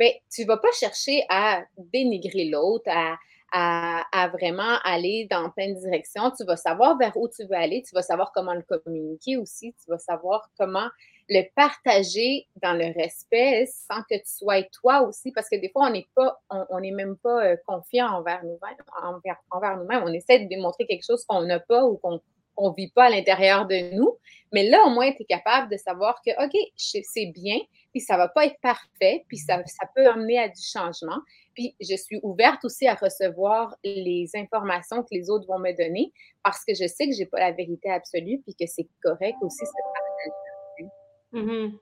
ben, 0.00 0.12
tu 0.32 0.42
ne 0.42 0.46
vas 0.46 0.56
pas 0.56 0.72
chercher 0.72 1.24
à 1.28 1.62
dénigrer 1.76 2.46
l'autre, 2.46 2.88
à, 2.88 3.18
à, 3.52 4.28
vraiment 4.28 4.78
aller 4.82 5.28
dans 5.30 5.50
plein 5.50 5.74
de 5.74 5.78
directions. 5.78 6.30
Tu 6.30 6.42
vas 6.44 6.56
savoir 6.56 6.96
vers 6.96 7.14
où 7.18 7.28
tu 7.28 7.44
veux 7.44 7.54
aller, 7.54 7.82
tu 7.86 7.94
vas 7.94 8.00
savoir 8.00 8.32
comment 8.32 8.54
le 8.54 8.62
communiquer 8.62 9.36
aussi, 9.36 9.74
tu 9.84 9.90
vas 9.90 9.98
savoir 9.98 10.48
comment 10.56 10.88
le 11.28 11.42
partager 11.54 12.46
dans 12.62 12.72
le 12.72 12.92
respect 12.98 13.66
sans 13.66 14.02
que 14.10 14.16
tu 14.16 14.30
sois 14.30 14.62
toi 14.80 15.02
aussi, 15.02 15.32
parce 15.32 15.50
que 15.50 15.56
des 15.56 15.68
fois, 15.68 15.88
on 15.88 15.90
n'est 15.90 16.08
pas, 16.14 16.40
on 16.48 16.80
n'est 16.80 16.90
même 16.92 17.16
pas 17.18 17.44
euh, 17.44 17.56
confiant 17.66 18.06
envers 18.06 18.42
nous-mêmes, 18.42 19.36
envers, 19.52 19.76
nous-mêmes. 19.76 20.02
On 20.02 20.12
essaie 20.12 20.40
de 20.40 20.48
démontrer 20.48 20.86
quelque 20.86 21.04
chose 21.04 21.24
qu'on 21.26 21.42
n'a 21.42 21.60
pas 21.60 21.84
ou 21.84 21.98
qu'on 21.98 22.22
ne 22.58 22.74
vit 22.76 22.90
pas 22.90 23.04
à 23.04 23.10
l'intérieur 23.10 23.66
de 23.66 23.94
nous. 23.94 24.16
Mais 24.52 24.68
là, 24.68 24.84
au 24.84 24.90
moins, 24.90 25.10
tu 25.12 25.22
es 25.22 25.24
capable 25.24 25.70
de 25.70 25.76
savoir 25.76 26.20
que, 26.26 26.30
OK, 26.44 26.56
c'est 26.76 27.26
bien, 27.26 27.58
puis 27.92 28.00
ça 28.00 28.14
ne 28.14 28.18
va 28.18 28.28
pas 28.28 28.46
être 28.46 28.58
parfait, 28.60 29.24
puis 29.28 29.38
ça, 29.38 29.62
ça 29.66 29.86
peut 29.94 30.08
amener 30.08 30.38
à 30.38 30.48
du 30.48 30.62
changement. 30.62 31.18
Puis 31.54 31.76
je 31.80 31.96
suis 31.96 32.20
ouverte 32.22 32.64
aussi 32.64 32.86
à 32.88 32.94
recevoir 32.94 33.76
les 33.84 34.28
informations 34.34 35.02
que 35.02 35.08
les 35.12 35.30
autres 35.30 35.46
vont 35.46 35.58
me 35.58 35.72
donner 35.72 36.12
parce 36.42 36.64
que 36.64 36.74
je 36.74 36.86
sais 36.86 37.06
que 37.06 37.14
je 37.14 37.20
n'ai 37.20 37.26
pas 37.26 37.40
la 37.40 37.52
vérité 37.52 37.90
absolue, 37.90 38.40
puis 38.42 38.54
que 38.54 38.66
c'est 38.66 38.88
correct 39.02 39.36
aussi 39.42 39.64
ce 39.64 39.72
partage. 39.94 40.90
Mm-hmm. 41.32 41.78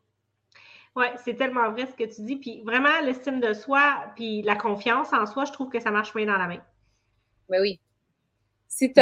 Oui, 0.97 1.07
c'est 1.25 1.35
tellement 1.35 1.71
vrai 1.71 1.87
ce 1.87 1.93
que 1.95 2.05
tu 2.13 2.23
dis. 2.23 2.37
Puis 2.37 2.63
vraiment, 2.65 3.01
l'estime 3.03 3.41
de 3.41 3.53
soi, 3.53 4.05
puis 4.17 4.43
la 4.43 4.57
confiance 4.57 5.13
en 5.13 5.27
soi, 5.27 5.45
je 5.45 5.53
trouve 5.53 5.69
que 5.71 5.81
ça 5.81 5.91
marche 5.91 6.13
bien 6.15 6.27
dans 6.27 6.37
la 6.37 6.49
main. 6.49 6.63
Mais 7.49 7.61
oui. 7.61 7.81
Si 8.67 8.93
tu 8.93 9.01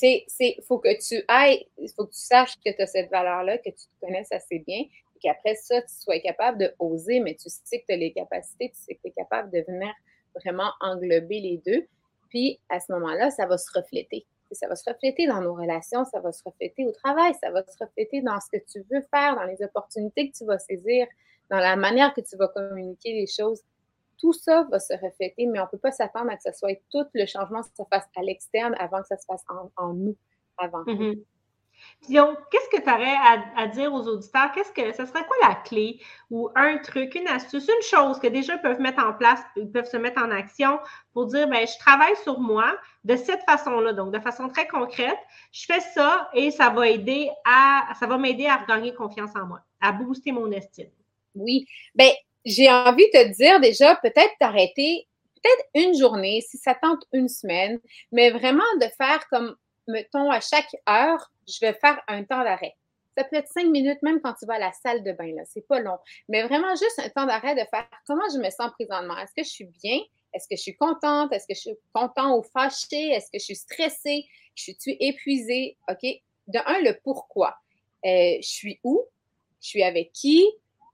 tu 0.00 0.24
sais, 0.28 0.54
il 0.56 0.64
faut 0.66 0.78
que 0.78 0.96
tu 0.98 1.22
ailles, 1.28 1.66
il 1.78 1.90
faut 1.90 2.06
que 2.06 2.12
tu 2.12 2.20
saches 2.20 2.56
que 2.64 2.70
tu 2.70 2.82
as 2.82 2.86
cette 2.86 3.10
valeur-là, 3.10 3.58
que 3.58 3.70
tu 3.70 3.86
te 3.86 4.00
connaisses 4.00 4.32
assez 4.32 4.60
bien, 4.60 4.78
et 4.80 5.18
qu'après 5.20 5.54
ça, 5.54 5.82
tu 5.82 5.94
sois 5.94 6.18
capable 6.20 6.58
de 6.58 6.74
oser, 6.78 7.20
mais 7.20 7.34
tu 7.34 7.48
sais 7.48 7.80
que 7.80 7.86
tu 7.86 7.92
as 7.92 7.96
les 7.96 8.12
capacités, 8.12 8.70
tu 8.70 8.80
sais 8.80 8.94
que 8.94 9.00
tu 9.02 9.08
es 9.08 9.12
capable 9.12 9.50
de 9.50 9.64
venir 9.66 9.92
vraiment 10.34 10.70
englober 10.80 11.40
les 11.40 11.60
deux. 11.66 11.86
Puis 12.28 12.60
à 12.68 12.80
ce 12.80 12.92
moment-là, 12.92 13.30
ça 13.30 13.46
va 13.46 13.58
se 13.58 13.70
refléter. 13.74 14.24
Ça 14.52 14.66
va 14.66 14.74
se 14.74 14.88
refléter 14.88 15.26
dans 15.26 15.40
nos 15.40 15.54
relations, 15.54 16.04
ça 16.04 16.18
va 16.18 16.32
se 16.32 16.42
refléter 16.44 16.84
au 16.84 16.90
travail, 16.90 17.34
ça 17.40 17.50
va 17.50 17.62
se 17.64 17.84
refléter 17.84 18.20
dans 18.20 18.40
ce 18.40 18.58
que 18.58 18.62
tu 18.64 18.84
veux 18.90 19.02
faire, 19.02 19.36
dans 19.36 19.44
les 19.44 19.62
opportunités 19.62 20.30
que 20.30 20.36
tu 20.36 20.44
vas 20.44 20.58
saisir, 20.58 21.06
dans 21.50 21.58
la 21.58 21.76
manière 21.76 22.12
que 22.14 22.20
tu 22.20 22.36
vas 22.36 22.48
communiquer 22.48 23.12
les 23.12 23.26
choses 23.26 23.62
tout 24.20 24.32
ça 24.32 24.64
va 24.70 24.78
se 24.78 24.92
refléter, 24.92 25.46
mais 25.46 25.58
on 25.60 25.64
ne 25.64 25.68
peut 25.68 25.78
pas 25.78 25.92
s'attendre 25.92 26.30
à 26.30 26.36
que 26.36 26.42
ce 26.42 26.52
soit 26.52 26.78
tout 26.90 27.06
le 27.14 27.26
changement 27.26 27.62
se 27.62 27.70
fasse 27.90 28.06
à 28.16 28.22
l'externe 28.22 28.74
avant 28.78 29.00
que 29.00 29.06
ça 29.06 29.16
se 29.16 29.24
fasse 29.24 29.44
en, 29.76 29.94
nous, 29.94 30.16
avant. 30.58 30.84
Mm-hmm. 30.84 31.24
qu'est-ce 32.50 32.68
que 32.76 32.82
tu 32.82 32.90
aurais 32.90 33.16
à, 33.56 33.66
dire 33.68 33.92
aux 33.92 34.06
auditeurs? 34.06 34.52
Qu'est-ce 34.52 34.72
que 34.72 34.92
ce 34.92 35.06
serait 35.06 35.24
quoi 35.26 35.48
la 35.48 35.54
clé 35.54 36.00
ou 36.30 36.50
un 36.54 36.78
truc, 36.78 37.14
une 37.14 37.28
astuce, 37.28 37.66
une 37.66 37.82
chose 37.82 38.20
que 38.20 38.26
déjà 38.26 38.54
ils 38.54 38.60
peuvent 38.60 38.80
mettre 38.80 39.02
en 39.02 39.14
place, 39.14 39.40
ils 39.56 39.70
peuvent 39.70 39.88
se 39.88 39.96
mettre 39.96 40.22
en 40.22 40.30
action 40.30 40.78
pour 41.14 41.26
dire 41.26 41.48
ben, 41.48 41.66
je 41.66 41.78
travaille 41.78 42.16
sur 42.22 42.38
moi 42.38 42.76
de 43.04 43.16
cette 43.16 43.42
façon-là, 43.48 43.94
donc 43.94 44.12
de 44.12 44.20
façon 44.20 44.48
très 44.48 44.68
concrète. 44.68 45.18
Je 45.52 45.64
fais 45.64 45.80
ça 45.80 46.28
et 46.34 46.50
ça 46.50 46.68
va 46.68 46.88
aider 46.88 47.30
à 47.46 47.94
ça 47.98 48.06
va 48.06 48.18
m'aider 48.18 48.46
à 48.46 48.56
regagner 48.56 48.94
confiance 48.94 49.34
en 49.34 49.46
moi, 49.46 49.60
à 49.80 49.92
booster 49.92 50.32
mon 50.32 50.50
estime. 50.52 50.90
Oui. 51.34 51.66
Bien, 51.94 52.10
j'ai 52.44 52.70
envie 52.70 53.06
de 53.12 53.22
te 53.22 53.28
dire 53.36 53.60
déjà, 53.60 53.96
peut-être 53.96 54.32
t'arrêter, 54.38 55.06
peut-être 55.42 55.68
une 55.74 55.96
journée, 55.98 56.40
si 56.40 56.58
ça 56.58 56.74
tente 56.74 57.02
une 57.12 57.28
semaine, 57.28 57.78
mais 58.12 58.30
vraiment 58.30 58.64
de 58.80 58.86
faire 58.98 59.26
comme, 59.30 59.56
mettons, 59.88 60.30
à 60.30 60.40
chaque 60.40 60.74
heure, 60.88 61.30
je 61.48 61.58
vais 61.60 61.74
faire 61.74 62.00
un 62.08 62.24
temps 62.24 62.42
d'arrêt. 62.44 62.74
Ça 63.16 63.24
peut 63.24 63.36
être 63.36 63.48
cinq 63.48 63.66
minutes, 63.66 64.00
même 64.02 64.20
quand 64.20 64.34
tu 64.34 64.46
vas 64.46 64.54
à 64.54 64.58
la 64.58 64.72
salle 64.72 65.02
de 65.02 65.12
bain, 65.12 65.34
là. 65.34 65.42
C'est 65.44 65.66
pas 65.66 65.80
long. 65.80 65.98
Mais 66.28 66.42
vraiment 66.44 66.70
juste 66.76 66.98
un 66.98 67.08
temps 67.08 67.26
d'arrêt 67.26 67.54
de 67.54 67.66
faire 67.70 67.88
comment 68.06 68.24
je 68.32 68.38
me 68.38 68.48
sens 68.50 68.70
présentement. 68.72 69.18
Est-ce 69.18 69.34
que 69.36 69.44
je 69.44 69.50
suis 69.50 69.66
bien? 69.82 70.00
Est-ce 70.32 70.46
que 70.48 70.56
je 70.56 70.62
suis 70.62 70.76
contente? 70.76 71.32
Est-ce 71.32 71.46
que 71.46 71.54
je 71.54 71.60
suis 71.60 71.78
content 71.92 72.38
ou 72.38 72.42
fâchée? 72.42 73.10
Est-ce 73.10 73.26
que 73.26 73.38
je 73.38 73.44
suis 73.44 73.56
stressée? 73.56 74.26
Je 74.54 74.72
suis 74.78 74.96
épuisée? 75.00 75.76
OK? 75.88 76.02
De 76.46 76.58
un, 76.66 76.80
le 76.82 76.98
pourquoi. 77.02 77.56
Euh, 78.06 78.36
je 78.40 78.48
suis 78.48 78.80
où? 78.84 79.04
Je 79.60 79.68
suis 79.68 79.82
avec 79.82 80.12
qui? 80.12 80.46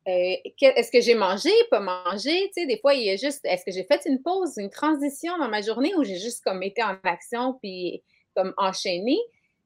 Euh, 0.09 0.37
est-ce 0.61 0.93
que 0.93 1.01
j'ai 1.01 1.15
mangé, 1.17 1.51
pas 1.71 1.81
mangé? 1.81 2.47
Tu 2.49 2.61
sais, 2.61 2.67
des 2.67 2.79
fois, 2.79 2.95
il 2.95 3.05
y 3.05 3.11
a 3.11 3.17
juste, 3.17 3.45
est-ce 3.45 3.65
que 3.65 3.73
j'ai 3.73 3.85
fait 3.85 4.03
une 4.07 4.23
pause, 4.23 4.57
une 4.57 4.71
transition 4.71 5.37
dans 5.39 5.49
ma 5.49 5.63
journée 5.63 5.95
ou 5.97 6.05
j'ai 6.05 6.19
juste 6.19 6.45
comme 6.45 6.63
été 6.63 6.83
en 6.83 6.97
action 7.03 7.55
puis 7.61 8.05
comme 8.37 8.55
enchaîné? 8.57 9.19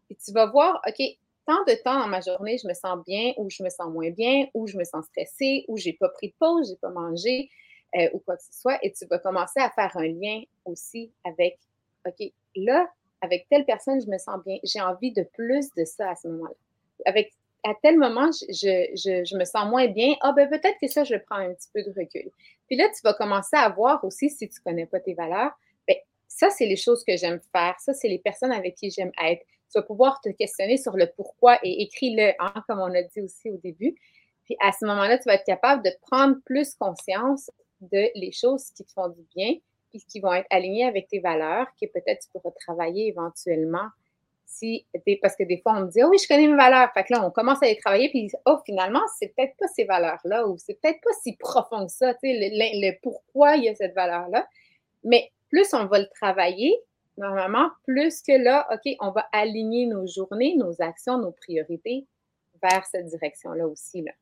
Et 0.09 0.17
tu 0.17 0.33
vas 0.33 0.47
voir, 0.47 0.81
OK, 0.89 1.03
tant 1.47 1.63
de 1.65 1.75
temps 1.83 2.01
dans 2.01 2.09
ma 2.09 2.23
journée, 2.23 2.57
je 2.57 2.67
me 2.67 2.73
sens 2.73 3.05
bien 3.07 3.35
ou 3.37 3.51
je 3.51 3.63
me 3.63 3.69
sens 3.69 3.89
moins 3.93 4.11
bien 4.11 4.47
ou 4.55 4.67
je 4.67 4.79
me 4.79 4.85
sens 4.85 5.05
stressée 5.07 5.65
ou 5.69 5.77
j'ai 5.77 5.93
pas 5.93 6.09
pris 6.09 6.29
de 6.29 6.35
pause, 6.39 6.69
j'ai 6.71 6.77
pas 6.77 6.91
mangé 6.91 7.51
euh, 7.97 8.09
ou 8.15 8.21
quoi 8.21 8.37
que 8.37 8.43
ce 8.43 8.59
soit. 8.59 8.79
Et 8.83 8.93
tu 8.93 9.05
vas 9.07 9.19
commencer 9.19 9.61
à 9.61 9.71
faire 9.71 9.95
un 9.97 10.07
lien 10.07 10.43
aussi 10.65 11.13
avec, 11.25 11.59
OK, 12.07 12.33
là, 12.57 12.89
avec 13.21 13.47
telle 13.51 13.67
personne, 13.67 14.01
je 14.01 14.07
me 14.07 14.17
sens 14.17 14.43
bien. 14.47 14.59
J'ai 14.65 14.81
envie 14.81 15.13
de 15.13 15.23
plus 15.23 15.69
de 15.77 15.85
ça 15.85 16.11
à 16.11 16.17
ce 16.17 16.29
moment-là. 16.29 16.55
Avec 17.05 17.33
à 17.65 17.75
tel 17.83 17.99
moment, 17.99 18.31
je, 18.33 19.37
me 19.37 19.45
sens 19.45 19.69
moins 19.69 19.87
bien. 19.87 20.15
Ah, 20.21 20.33
ben 20.33 20.49
peut-être 20.49 20.77
que 20.81 20.89
ça, 20.89 21.05
je 21.05 21.17
prends 21.17 21.37
un 21.37 21.53
petit 21.53 21.69
peu 21.73 21.83
de 21.83 21.91
recul. 21.91 22.31
Puis 22.67 22.77
là, 22.77 22.89
tu 22.89 23.01
vas 23.03 23.15
commencer 23.15 23.57
à 23.57 23.69
voir 23.69 24.03
aussi, 24.05 24.31
si 24.31 24.49
tu 24.49 24.59
ne 24.61 24.71
connais 24.71 24.87
pas 24.87 25.01
tes 25.01 25.15
valeurs, 25.15 25.53
bien, 25.87 25.97
ça, 26.29 26.51
c'est 26.51 26.67
les 26.67 26.77
choses 26.77 27.05
que 27.05 27.17
j'aime 27.17 27.41
faire. 27.53 27.75
Ça, 27.81 27.93
c'est 27.95 28.09
les 28.09 28.19
personnes 28.19 28.53
avec 28.53 28.77
qui 28.77 28.91
j'aime 28.91 29.13
être. 29.23 29.45
Tu 29.73 29.79
vas 29.79 29.83
pouvoir 29.83 30.21
te 30.21 30.31
questionner 30.31 30.77
sur 30.77 30.97
le 30.97 31.07
pourquoi 31.17 31.59
et 31.63 31.83
écris-le, 31.83 32.33
hein, 32.39 32.55
comme 32.69 32.81
on 32.81 32.95
a 32.95 33.03
dit 33.03 33.21
aussi 33.21 33.51
au 33.51 33.57
début. 33.59 33.95
Puis 34.45 34.57
à 34.61 34.73
ce 34.73 34.85
moment-là, 34.87 35.19
tu 35.19 35.25
vas 35.27 35.35
être 35.35 35.45
capable 35.45 35.85
de 35.85 35.91
prendre 36.11 36.37
plus 36.45 36.75
conscience 36.75 37.51
de 37.81 38.11
les 38.15 38.33
choses 38.33 38.71
qui 38.77 38.85
te 38.85 38.93
font 38.93 39.09
du 39.09 39.23
bien, 39.35 39.55
puis 39.91 40.05
qui 40.09 40.21
vont 40.21 40.33
être 40.33 40.47
alignées 40.51 40.85
avec 40.85 41.09
tes 41.09 41.21
valeurs, 41.21 41.67
que 41.81 41.87
peut-être 41.87 42.23
tu 42.23 42.29
pourras 42.33 42.51
travailler 42.61 43.09
éventuellement 43.09 43.89
parce 45.23 45.37
que 45.37 45.45
des 45.45 45.59
fois, 45.59 45.75
on 45.77 45.81
me 45.83 45.91
dit, 45.91 46.03
oh 46.03 46.09
oui, 46.09 46.19
je 46.19 46.29
connais 46.29 46.47
mes 46.47 46.57
valeurs. 46.57 46.91
Fait 46.93 47.05
que 47.05 47.13
là, 47.13 47.25
on 47.25 47.31
commence 47.31 47.63
à 47.63 47.67
les 47.67 47.77
travailler, 47.77 48.09
puis 48.11 48.31
oh, 48.47 48.59
finalement, 48.65 49.03
c'est 49.19 49.35
peut-être 49.35 49.57
pas 49.57 49.69
ces 49.69 49.85
valeurs-là, 49.85 50.47
ou 50.47 50.57
c'est 50.59 50.81
peut-être 50.81 51.01
pas 51.01 51.13
si 51.23 51.37
profond 51.37 51.87
que 51.87 51.93
ça, 51.93 52.13
le, 52.23 53.01
pourquoi 53.03 53.57
il 53.57 53.65
y 53.65 53.69
a 53.69 53.75
cette 53.75 53.95
valeur-là. 53.95 54.47
Mais 55.05 55.31
plus 55.49 55.73
on 55.75 55.87
va 55.87 56.01
le 56.01 56.09
travailler, 56.15 56.79
normalement, 57.17 57.71
plus 57.87 58.23
que 58.23 58.33
là, 58.33 58.67
OK, 58.73 58.95
on 59.01 59.11
va 59.11 59.27
aligner 59.33 59.87
nos 59.87 60.07
journées, 60.07 60.57
nos 60.57 60.81
actions, 60.81 61.19
nos 61.19 61.33
priorités 61.33 62.07
vers 62.63 62.85
cette 62.87 63.07
direction-là 63.07 63.67
aussi. 63.67 64.03
Là. 64.03 64.13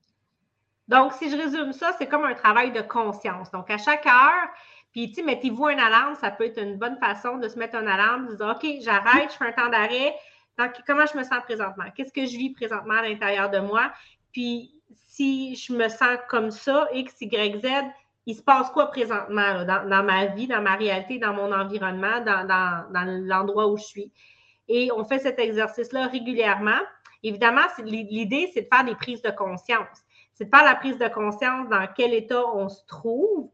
Donc, 0.88 1.12
si 1.12 1.30
je 1.30 1.36
résume 1.36 1.72
ça, 1.72 1.94
c'est 1.98 2.06
comme 2.06 2.24
un 2.24 2.34
travail 2.34 2.72
de 2.72 2.80
conscience. 2.80 3.50
Donc, 3.50 3.70
à 3.70 3.76
chaque 3.76 4.06
heure, 4.06 4.48
puis, 4.92 5.12
tu 5.12 5.22
mettez-vous 5.22 5.66
un 5.66 5.78
alarme, 5.78 6.14
ça 6.16 6.30
peut 6.30 6.44
être 6.44 6.60
une 6.60 6.76
bonne 6.76 6.98
façon 6.98 7.36
de 7.36 7.48
se 7.48 7.58
mettre 7.58 7.76
un 7.76 7.86
alarme, 7.86 8.28
de 8.28 8.34
dire, 8.36 8.56
OK, 8.56 8.66
j'arrête, 8.80 9.30
je 9.32 9.36
fais 9.36 9.46
un 9.46 9.52
temps 9.52 9.68
d'arrêt. 9.68 10.14
Donc, 10.58 10.72
comment 10.86 11.04
je 11.06 11.16
me 11.16 11.22
sens 11.22 11.40
présentement? 11.44 11.84
Qu'est-ce 11.94 12.12
que 12.12 12.26
je 12.26 12.36
vis 12.36 12.50
présentement 12.50 12.94
à 12.94 13.02
l'intérieur 13.02 13.50
de 13.50 13.58
moi? 13.58 13.92
Puis, 14.32 14.74
si 15.06 15.54
je 15.56 15.72
me 15.72 15.88
sens 15.88 16.18
comme 16.28 16.50
ça, 16.50 16.88
X, 16.92 17.14
Y, 17.20 17.60
Z, 17.60 17.68
il 18.26 18.34
se 18.34 18.42
passe 18.42 18.70
quoi 18.70 18.90
présentement 18.90 19.64
dans, 19.64 20.04
ma 20.04 20.26
vie, 20.26 20.46
dans 20.46 20.62
ma 20.62 20.74
réalité, 20.74 21.18
dans 21.18 21.32
mon 21.32 21.52
environnement, 21.52 22.20
dans 22.20 23.24
l'endroit 23.24 23.68
où 23.68 23.76
je 23.76 23.84
suis? 23.84 24.12
Et 24.68 24.90
on 24.92 25.04
fait 25.04 25.18
cet 25.18 25.38
exercice-là 25.38 26.08
régulièrement. 26.08 26.80
Évidemment, 27.22 27.62
l'idée, 27.84 28.50
c'est 28.52 28.62
de 28.62 28.68
faire 28.72 28.84
des 28.84 28.94
prises 28.94 29.22
de 29.22 29.30
conscience. 29.30 30.04
C'est 30.34 30.44
de 30.44 30.50
faire 30.50 30.64
la 30.64 30.74
prise 30.74 30.98
de 30.98 31.08
conscience 31.08 31.68
dans 31.68 31.86
quel 31.96 32.14
état 32.14 32.44
on 32.54 32.68
se 32.68 32.84
trouve 32.86 33.50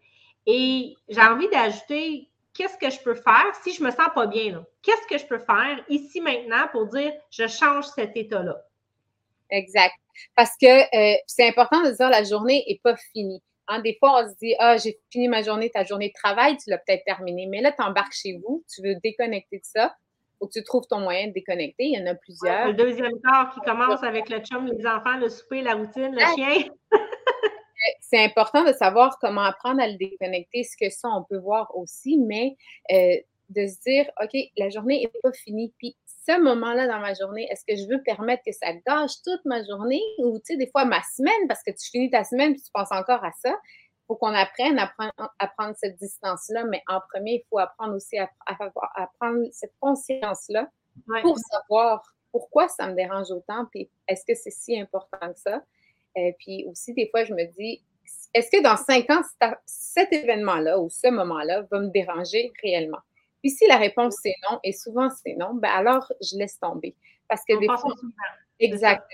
et 0.47 0.95
j'ai 1.09 1.21
envie 1.21 1.49
d'ajouter 1.49 2.29
qu'est-ce 2.53 2.79
que 2.79 2.91
je 2.91 3.03
peux 3.03 3.15
faire 3.15 3.55
si 3.63 3.73
je 3.73 3.83
me 3.83 3.91
sens 3.91 4.09
pas 4.15 4.27
bien. 4.27 4.65
Qu'est-ce 4.83 5.07
que 5.07 5.19
je 5.19 5.27
peux 5.27 5.39
faire 5.39 5.85
ici 5.89 6.21
maintenant 6.21 6.69
pour 6.73 6.87
dire 6.87 7.13
je 7.31 7.47
change 7.47 7.87
cet 7.87 8.17
état-là? 8.17 8.57
Exact. 9.51 9.95
Parce 10.37 10.53
que 10.61 10.67
euh, 10.67 11.17
c'est 11.27 11.49
important 11.49 11.83
de 11.83 11.91
dire 11.91 12.09
la 12.09 12.25
journée 12.25 12.65
n'est 12.69 12.81
pas 12.83 12.97
finie. 13.13 13.43
Hein, 13.67 13.81
des 13.81 13.97
fois, 13.99 14.23
on 14.23 14.29
se 14.29 14.35
dit 14.41 14.55
Ah, 14.59 14.77
j'ai 14.77 14.99
fini 15.11 15.29
ma 15.29 15.43
journée, 15.43 15.71
ta 15.71 15.85
journée 15.85 16.09
de 16.09 16.15
travail, 16.15 16.57
tu 16.57 16.71
l'as 16.71 16.79
peut-être 16.79 17.05
terminée. 17.05 17.47
Mais 17.47 17.61
là, 17.61 17.73
tu 17.73 17.83
embarques 17.83 18.15
chez 18.15 18.39
vous, 18.45 18.65
tu 18.73 18.83
veux 18.83 18.95
déconnecter 19.03 19.59
de 19.59 19.65
ça. 19.65 19.95
Faut 20.39 20.47
que 20.47 20.53
tu 20.53 20.65
trouves 20.65 20.87
ton 20.89 21.01
moyen 21.01 21.29
de 21.29 21.33
déconnecter. 21.33 21.85
Il 21.85 21.99
y 21.99 22.03
en 22.03 22.07
a 22.07 22.15
plusieurs. 22.15 22.69
le 22.69 22.75
deuxième 22.75 23.21
quart 23.23 23.55
qui 23.55 23.61
commence 23.61 24.03
avec 24.03 24.29
le 24.29 24.41
chum, 24.41 24.67
les 24.67 24.87
enfants, 24.87 25.17
le 25.19 25.29
souper, 25.29 25.63
la 25.63 25.75
routine, 25.75 26.15
le 26.15 26.21
chien. 26.35 26.69
c'est 28.01 28.23
important 28.23 28.65
de 28.65 28.73
savoir 28.73 29.19
comment 29.19 29.43
apprendre 29.43 29.81
à 29.81 29.89
le 29.89 29.97
déconnecter, 29.97 30.65
ce 30.65 30.77
que 30.77 30.91
ça, 30.91 31.09
on 31.09 31.23
peut 31.25 31.39
voir 31.39 31.77
aussi, 31.77 32.19
mais 32.19 32.57
euh, 32.93 33.17
de 33.51 33.67
se 33.67 33.81
dire, 33.81 34.11
OK, 34.23 34.37
la 34.57 34.71
journée 34.71 35.01
n'est 35.03 35.21
pas 35.21 35.33
finie. 35.33 35.73
Puis 35.79 35.97
ce 36.27 36.41
moment-là 36.41 36.87
dans 36.87 37.01
ma 37.01 37.15
journée, 37.15 37.47
est-ce 37.51 37.65
que 37.67 37.77
je 37.77 37.89
veux 37.89 38.03
permettre 38.03 38.43
que 38.45 38.53
ça 38.53 38.73
gâche 38.87 39.23
toute 39.25 39.45
ma 39.45 39.63
journée? 39.65 40.03
Ou, 40.19 40.39
tu 40.39 40.45
sais, 40.45 40.57
des 40.57 40.71
fois 40.71 40.85
ma 40.85 41.03
semaine, 41.03 41.49
parce 41.49 41.63
que 41.63 41.71
tu 41.71 41.91
finis 41.91 42.11
ta 42.11 42.25
semaine 42.25 42.53
et 42.53 42.57
tu 42.57 42.71
penses 42.73 42.93
encore 42.93 43.25
à 43.25 43.33
ça. 43.33 43.51
Il 43.51 44.07
faut 44.09 44.17
qu'on 44.17 44.35
apprenne 44.35 44.79
à 44.79 45.49
prendre, 45.49 45.75
cette 45.77 45.97
distance-là, 45.97 46.65
mais 46.65 46.83
en 46.89 47.01
premier, 47.13 47.37
il 47.37 47.45
faut 47.49 47.59
apprendre 47.59 47.95
aussi 47.95 48.19
à, 48.19 48.29
prendre 49.19 49.47
cette 49.51 49.73
conscience-là 49.81 50.69
pour 51.23 51.39
savoir 51.39 52.03
pourquoi 52.31 52.69
ça 52.69 52.87
me 52.89 52.95
dérange 52.95 53.31
autant, 53.31 53.65
puis 53.71 53.89
est-ce 54.09 54.25
que 54.27 54.35
c'est 54.35 54.51
si 54.51 54.79
important 54.79 55.33
que 55.33 55.39
ça? 55.39 55.63
Et 56.17 56.29
euh, 56.29 56.33
puis 56.39 56.65
aussi, 56.69 56.95
des 56.95 57.09
fois, 57.11 57.25
je 57.25 57.33
me 57.33 57.45
dis, 57.59 57.83
est-ce 58.35 58.51
que 58.51 58.63
dans 58.63 58.77
cinq 58.77 59.09
ans, 59.11 59.23
cet 59.67 60.13
événement-là 60.13 60.79
ou 60.81 60.89
ce 60.91 61.09
moment-là 61.09 61.63
va 61.71 61.81
me 61.81 61.89
déranger 61.89 62.53
réellement? 62.63 62.99
Puis 63.43 63.51
si 63.51 63.67
la 63.67 63.77
réponse 63.77 64.17
c'est 64.23 64.35
non, 64.51 64.59
et 64.65 64.73
souvent 64.73 65.09
c'est 65.23 65.35
non, 65.35 65.55
ben 65.55 65.71
alors 65.71 66.11
je 66.21 66.37
laisse 66.39 66.59
tomber. 66.59 66.97
Parce 67.29 67.43
que 67.47 67.59
des 67.59 67.67
fois. 67.67 67.95
Exactement. 68.59 69.07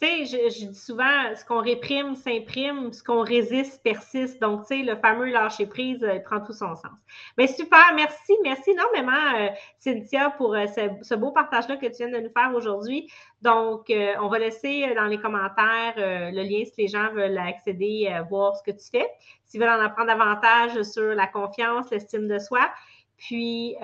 Tu 0.00 0.26
sais, 0.26 0.50
je, 0.50 0.66
dis 0.68 0.74
souvent, 0.74 1.34
ce 1.36 1.44
qu'on 1.44 1.60
réprime 1.60 2.16
s'imprime, 2.16 2.90
ce 2.90 3.02
qu'on 3.02 3.20
résiste 3.20 3.82
persiste. 3.82 4.40
Donc, 4.40 4.62
tu 4.66 4.78
sais, 4.78 4.82
le 4.82 4.96
fameux 4.96 5.26
lâcher 5.26 5.66
prise, 5.66 6.02
euh, 6.02 6.20
prend 6.20 6.40
tout 6.40 6.54
son 6.54 6.74
sens. 6.74 6.92
Mais 7.36 7.46
super, 7.46 7.92
merci, 7.94 8.32
merci 8.42 8.70
énormément, 8.70 9.36
euh, 9.36 9.48
Cynthia, 9.78 10.30
pour 10.30 10.54
euh, 10.54 10.64
ce, 11.02 11.14
beau 11.14 11.32
partage-là 11.32 11.76
que 11.76 11.84
tu 11.86 11.96
viens 11.98 12.08
de 12.08 12.18
nous 12.18 12.32
faire 12.32 12.50
aujourd'hui. 12.54 13.10
Donc, 13.42 13.92
on 14.20 14.28
va 14.28 14.38
laisser 14.38 14.94
dans 14.94 15.06
les 15.06 15.18
commentaires 15.18 15.94
le 15.96 16.42
lien 16.42 16.64
si 16.64 16.82
les 16.82 16.88
gens 16.88 17.10
veulent 17.12 17.38
accéder 17.38 18.14
voir 18.28 18.54
ce 18.56 18.62
que 18.62 18.70
tu 18.70 18.86
fais. 18.90 19.08
S'ils 19.46 19.60
veulent 19.60 19.70
en 19.70 19.80
apprendre 19.80 20.08
davantage 20.08 20.82
sur 20.82 21.14
la 21.14 21.26
confiance, 21.26 21.90
l'estime 21.90 22.28
de 22.28 22.38
soi. 22.38 22.70
Puis, 23.16 23.76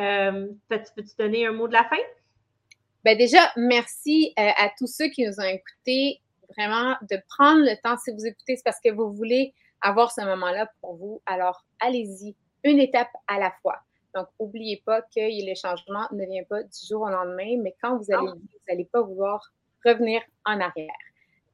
peux-tu 0.68 1.16
donner 1.18 1.46
un 1.46 1.52
mot 1.52 1.68
de 1.68 1.72
la 1.72 1.84
fin? 1.84 1.96
Ben 3.06 3.16
déjà, 3.16 3.52
merci 3.54 4.34
euh, 4.36 4.50
à 4.56 4.68
tous 4.76 4.88
ceux 4.88 5.06
qui 5.06 5.24
nous 5.24 5.38
ont 5.38 5.44
écoutés. 5.44 6.20
Vraiment, 6.56 6.96
de 7.08 7.16
prendre 7.28 7.60
le 7.60 7.80
temps. 7.80 7.96
Si 7.98 8.10
vous 8.10 8.26
écoutez, 8.26 8.56
c'est 8.56 8.64
parce 8.64 8.80
que 8.84 8.90
vous 8.90 9.12
voulez 9.12 9.54
avoir 9.80 10.10
ce 10.10 10.22
moment-là 10.22 10.68
pour 10.80 10.96
vous. 10.96 11.22
Alors, 11.24 11.64
allez-y, 11.78 12.34
une 12.64 12.80
étape 12.80 13.10
à 13.28 13.38
la 13.38 13.52
fois. 13.62 13.76
Donc, 14.12 14.26
n'oubliez 14.40 14.82
pas 14.84 15.02
que 15.02 15.20
le 15.20 15.54
changement 15.54 16.08
ne 16.10 16.26
vient 16.26 16.42
pas 16.50 16.64
du 16.64 16.86
jour 16.88 17.02
au 17.02 17.08
lendemain, 17.08 17.60
mais 17.62 17.76
quand 17.80 17.96
vous 17.96 18.12
allez, 18.12 18.26
vous 18.26 18.58
n'allez 18.68 18.86
pas 18.86 19.02
vouloir 19.02 19.52
revenir 19.84 20.20
en 20.44 20.58
arrière. 20.58 20.98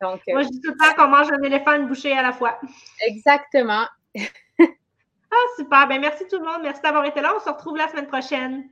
Donc, 0.01 0.23
Moi, 0.29 0.45
je 0.45 0.49
dis 0.49 0.61
tout 0.63 0.71
le 0.71 0.79
temps 0.79 0.95
qu'on 0.97 1.11
mange 1.11 1.31
un 1.33 1.43
éléphant 1.43 1.75
une 1.75 1.87
bouchée 1.87 2.17
à 2.17 2.23
la 2.23 2.33
fois. 2.33 2.59
Exactement. 3.07 3.85
ah, 4.19 5.47
super. 5.59 5.87
Ben, 5.87 6.01
merci 6.01 6.27
tout 6.29 6.39
le 6.39 6.47
monde. 6.47 6.63
Merci 6.63 6.81
d'avoir 6.81 7.05
été 7.05 7.21
là. 7.21 7.35
On 7.37 7.41
se 7.41 7.51
retrouve 7.51 7.77
la 7.77 7.89
semaine 7.89 8.07
prochaine. 8.07 8.71